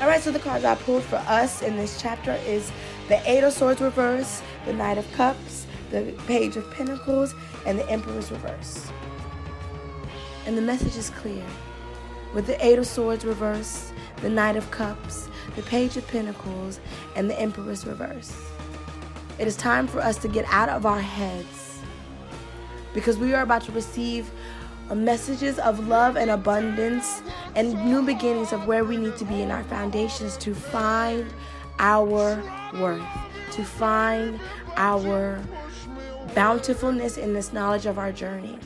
All 0.00 0.08
right, 0.08 0.20
so 0.20 0.32
the 0.32 0.38
cards 0.38 0.64
I 0.64 0.74
pulled 0.74 1.04
for 1.04 1.16
us 1.16 1.62
in 1.62 1.76
this 1.76 2.00
chapter 2.00 2.32
is 2.46 2.72
the 3.08 3.20
Eight 3.30 3.44
of 3.44 3.52
Swords 3.52 3.80
reverse, 3.80 4.42
the 4.64 4.72
Knight 4.72 4.98
of 4.98 5.10
Cups, 5.12 5.66
the 5.90 6.14
Page 6.26 6.56
of 6.56 6.68
Pentacles, 6.72 7.34
and 7.66 7.78
the 7.78 7.88
Emperor's 7.90 8.30
reverse. 8.30 8.90
And 10.46 10.56
the 10.56 10.62
message 10.62 10.96
is 10.96 11.10
clear. 11.10 11.44
With 12.34 12.46
the 12.46 12.64
Eight 12.64 12.78
of 12.78 12.86
Swords 12.86 13.24
reverse, 13.24 13.92
the 14.22 14.30
Knight 14.30 14.56
of 14.56 14.70
Cups, 14.70 15.28
the 15.56 15.62
Page 15.62 15.96
of 15.96 16.06
Pentacles, 16.08 16.80
and 17.14 17.28
the 17.28 17.38
Emperor's 17.38 17.86
reverse. 17.86 18.34
It 19.38 19.46
is 19.46 19.56
time 19.56 19.86
for 19.86 20.00
us 20.00 20.16
to 20.18 20.28
get 20.28 20.44
out 20.48 20.68
of 20.68 20.86
our 20.86 21.00
heads 21.00 21.80
because 22.94 23.18
we 23.18 23.34
are 23.34 23.42
about 23.42 23.62
to 23.62 23.72
receive 23.72 24.30
messages 24.94 25.58
of 25.58 25.88
love 25.88 26.16
and 26.16 26.30
abundance 26.30 27.22
and 27.54 27.72
new 27.84 28.02
beginnings 28.02 28.52
of 28.52 28.66
where 28.66 28.84
we 28.84 28.96
need 28.96 29.16
to 29.16 29.24
be 29.24 29.40
in 29.40 29.50
our 29.50 29.64
foundations 29.64 30.36
to 30.36 30.54
find 30.54 31.32
our 31.78 32.04
worth, 32.74 33.02
to 33.52 33.64
find 33.64 34.38
our 34.76 35.40
bountifulness 36.34 37.16
in 37.16 37.32
this 37.32 37.52
knowledge 37.52 37.86
of 37.86 37.98
our 37.98 38.12
journey. 38.12 38.58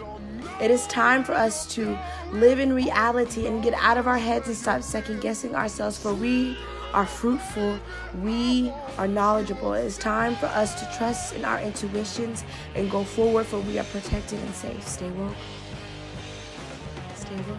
It 0.60 0.70
is 0.70 0.86
time 0.86 1.22
for 1.22 1.34
us 1.34 1.66
to 1.74 1.98
live 2.32 2.58
in 2.58 2.72
reality 2.72 3.46
and 3.46 3.62
get 3.62 3.74
out 3.74 3.98
of 3.98 4.06
our 4.06 4.16
heads 4.16 4.48
and 4.48 4.56
stop 4.56 4.82
second 4.82 5.20
guessing 5.20 5.54
ourselves, 5.54 5.98
for 5.98 6.14
we 6.14 6.56
are 6.94 7.04
fruitful, 7.04 7.78
we 8.22 8.72
are 8.96 9.06
knowledgeable. 9.06 9.74
It 9.74 9.84
is 9.84 9.98
time 9.98 10.34
for 10.36 10.46
us 10.46 10.74
to 10.80 10.96
trust 10.96 11.34
in 11.34 11.44
our 11.44 11.60
intuitions 11.60 12.42
and 12.74 12.90
go 12.90 13.04
forward, 13.04 13.44
for 13.46 13.60
we 13.60 13.78
are 13.78 13.84
protected 13.84 14.40
and 14.40 14.54
safe. 14.54 14.88
Stay 14.88 15.10
woke. 15.10 15.34
Stay 17.14 17.36
woke. 17.36 17.58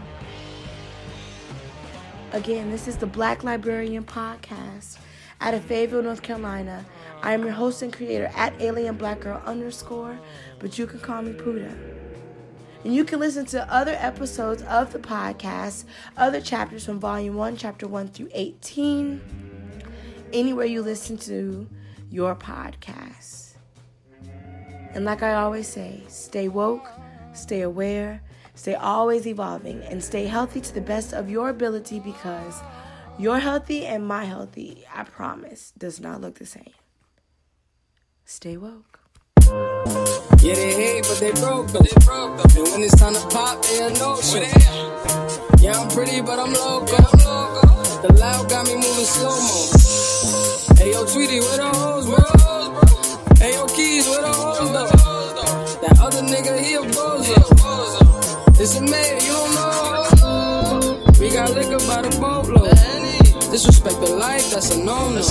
Again, 2.31 2.71
this 2.71 2.87
is 2.87 2.97
the 2.97 3.05
Black 3.05 3.43
Librarian 3.43 4.05
Podcast 4.05 4.97
out 5.39 5.53
of 5.53 5.63
Fayetteville, 5.63 6.01
North 6.01 6.23
Carolina. 6.23 6.83
I 7.21 7.33
am 7.33 7.43
your 7.43 7.51
host 7.51 7.83
and 7.83 7.93
creator 7.93 8.31
at 8.35 8.59
Alien 8.59 8.97
Black 8.97 9.19
Girl 9.19 9.41
underscore, 9.45 10.19
but 10.57 10.79
you 10.79 10.87
can 10.87 10.99
call 10.99 11.21
me 11.21 11.33
Puddha. 11.33 11.96
And 12.87 12.95
you 12.95 13.03
can 13.03 13.19
listen 13.19 13.45
to 13.47 13.69
other 13.69 13.97
episodes 13.99 14.61
of 14.61 14.93
the 14.93 14.99
podcast, 14.99 15.83
other 16.15 16.39
chapters 16.39 16.85
from 16.85 17.01
Volume 17.01 17.35
1, 17.35 17.57
Chapter 17.57 17.85
1 17.85 18.07
through 18.07 18.29
18, 18.33 19.19
anywhere 20.31 20.65
you 20.65 20.81
listen 20.81 21.17
to 21.17 21.67
your 22.09 22.33
podcast. 22.33 23.55
And 24.93 25.03
like 25.03 25.21
I 25.21 25.33
always 25.33 25.67
say, 25.67 26.01
stay 26.07 26.47
woke, 26.47 26.87
stay 27.33 27.59
aware, 27.59 28.21
stay 28.55 28.75
always 28.75 29.27
evolving, 29.27 29.81
and 29.81 30.01
stay 30.01 30.25
healthy 30.25 30.61
to 30.61 30.73
the 30.73 30.79
best 30.79 31.11
of 31.11 31.29
your 31.29 31.49
ability 31.49 31.99
because 31.99 32.61
your 33.19 33.39
healthy 33.39 33.85
and 33.85 34.07
my 34.07 34.23
healthy, 34.23 34.85
I 34.95 35.03
promise, 35.03 35.73
does 35.77 35.99
not 35.99 36.21
look 36.21 36.35
the 36.35 36.45
same. 36.45 36.71
Stay 38.23 38.55
woke. 38.55 39.01
Yeah, 40.39 40.55
they 40.55 40.73
hate, 40.73 41.03
but 41.07 41.19
they 41.19 41.31
broke 41.31 41.67
though. 41.67 41.79
They 41.79 42.05
broke 42.05 42.37
though. 42.37 42.61
And 42.61 42.71
when 42.71 42.83
it's 42.83 42.95
time 42.95 43.13
to 43.13 43.27
pop, 43.27 43.61
they 43.63 43.81
a 43.85 43.89
no 43.97 44.21
show. 44.21 44.39
Yeah, 45.59 45.79
I'm 45.79 45.89
pretty, 45.89 46.21
but 46.21 46.39
I'm 46.39 46.53
loco. 46.53 46.95
The 48.01 48.13
loud 48.19 48.49
got 48.49 48.67
me 48.67 48.75
moving 48.75 49.05
slow 49.05 49.35
mo. 49.35 50.75
Hey, 50.77 50.91
yo, 50.91 51.05
Tweety, 51.05 51.39
where 51.39 51.57
the 51.57 51.69
hoes, 51.73 52.05
bro? 52.05 52.17
Hey, 53.37 53.53
yo, 53.53 53.65
Keys, 53.67 54.07
where 54.07 54.21
the 54.21 54.31
hoes, 54.31 54.71
though? 54.71 54.87
That 55.81 55.99
other 55.99 56.21
nigga, 56.21 56.59
he 56.59 56.75
a 56.75 56.81
bozo. 56.81 57.37
It's 58.59 58.75
a 58.77 58.81
man, 58.81 59.21
you 59.21 59.31
don't 59.31 59.55
know. 59.55 61.03
We 61.19 61.29
got 61.31 61.49
liquor 61.55 61.79
by 61.87 62.01
the 62.03 62.09
boatload. 62.19 62.56
Disrespect 63.51 63.99
the 64.01 64.13
life, 64.13 64.51
that's 64.51 64.75
a 64.75 64.83
no-no. 64.83 65.21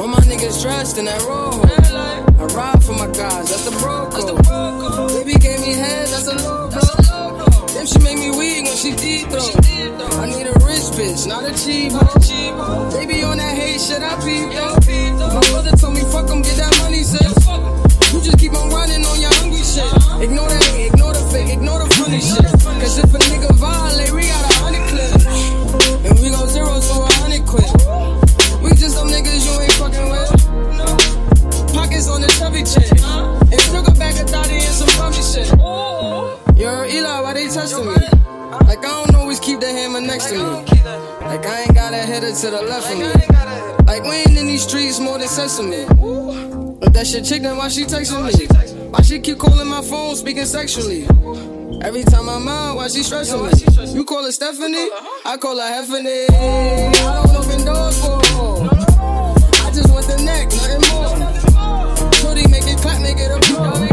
All 0.00 0.08
my 0.08 0.20
niggas 0.20 0.62
dressed 0.62 0.98
in 0.98 1.04
that 1.04 1.20
rojo. 1.22 1.62
I 1.62 2.44
ride 2.56 2.82
for 2.82 2.92
my 2.92 3.06
guys, 3.06 3.50
that's 3.50 3.64
the 3.64 3.72
bro 3.78 4.08
code. 4.10 4.42
Baby 5.12 5.38
gave 5.38 5.60
me 5.60 5.74
head, 5.74 6.08
that's 6.08 6.26
a 6.26 6.34
logo. 6.34 6.80
Damn, 7.68 7.86
she 7.86 7.98
make 8.00 8.18
me 8.18 8.30
weak 8.30 8.64
when 8.64 8.76
she 8.76 8.96
deep 8.96 9.28
throw. 9.28 9.46
I 10.18 10.26
need 10.26 10.46
a 10.46 10.52
rich 10.64 10.88
bitch, 10.96 11.26
not 11.28 11.44
a 11.44 11.52
cheap 11.54 11.92
hoe. 11.92 12.90
Baby 12.90 13.22
on 13.22 13.36
that 13.36 13.54
hate 13.54 13.80
shit, 13.80 14.02
I 14.02 14.16
peep 14.24 14.50
though. 14.56 15.36
My 15.36 15.40
brother 15.52 15.76
told 15.76 15.94
me 15.94 16.00
fuck 16.08 16.30
'em, 16.30 16.42
get 16.42 16.56
that 16.56 16.72
money, 16.82 17.04
sis. 17.04 17.36
You 18.12 18.20
just 18.22 18.38
keep 18.38 18.54
on 18.54 18.70
running 18.70 19.04
on 19.04 19.20
your 19.20 19.32
hungry 19.38 19.62
shit. 19.62 19.84
Ignore 20.24 20.48
the 20.48 20.58
hate, 20.72 20.86
ignore 20.92 21.12
the 21.12 21.20
fake, 21.30 21.52
ignore 21.52 21.78
the 21.84 21.88
funny 21.94 22.20
shit. 22.20 22.48
Cause 22.80 22.98
if 22.98 23.12
a 23.12 23.18
nigga 23.28 23.52
violate, 23.54 24.12
we 24.12 24.26
got 24.26 24.45
next 40.32 40.74
to 40.74 40.74
me. 40.74 40.82
Like 41.26 41.46
I 41.46 41.62
ain't 41.62 41.74
got 41.74 41.92
a 41.92 41.98
header 41.98 42.32
to 42.32 42.50
the 42.50 42.62
left 42.62 42.90
of 42.92 42.98
me. 42.98 43.06
Like 43.86 44.02
we 44.02 44.16
ain't 44.16 44.36
in 44.36 44.46
these 44.46 44.62
streets 44.62 44.98
more 45.00 45.18
than 45.18 45.28
sesame. 45.28 45.86
If 46.82 46.92
that 46.92 47.06
shit 47.06 47.24
chick, 47.24 47.42
then 47.42 47.56
why 47.56 47.68
she 47.68 47.84
texting 47.84 48.24
me? 48.24 48.46
Why 48.90 49.02
she 49.02 49.18
keep 49.20 49.38
calling 49.38 49.68
my 49.68 49.82
phone, 49.82 50.16
speaking 50.16 50.44
sexually? 50.44 51.04
Every 51.82 52.04
time 52.04 52.28
I'm 52.28 52.48
out, 52.48 52.76
why 52.76 52.88
she 52.88 53.02
stressing 53.02 53.42
me? 53.42 53.94
You 53.94 54.04
call 54.04 54.24
her 54.24 54.32
Stephanie, 54.32 54.88
I 55.24 55.36
call 55.36 55.56
her 55.56 55.62
Heffany. 55.62 56.26
I 56.30 57.22
don't 57.22 57.36
open 57.36 57.64
doors 57.64 58.00
for 58.00 58.16
her. 58.16 58.66
I 59.64 59.70
just 59.72 59.90
want 59.92 60.06
the 60.06 60.22
neck, 60.24 60.48
nothing 60.52 60.82
more. 60.90 62.12
Shorty 62.14 62.48
make 62.48 62.66
it 62.66 62.78
clap, 62.78 63.00
make 63.02 63.18
it 63.18 63.30
applaud. 63.30 63.80
When 63.80 63.85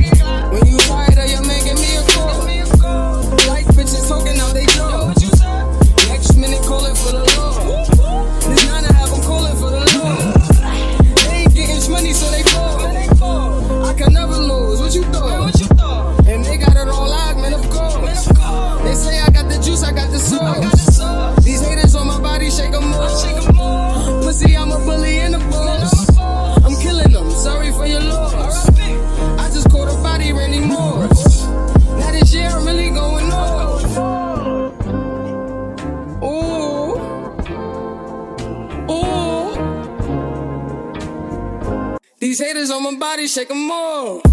shake 43.34 43.48
them 43.48 43.72
off. 43.72 44.33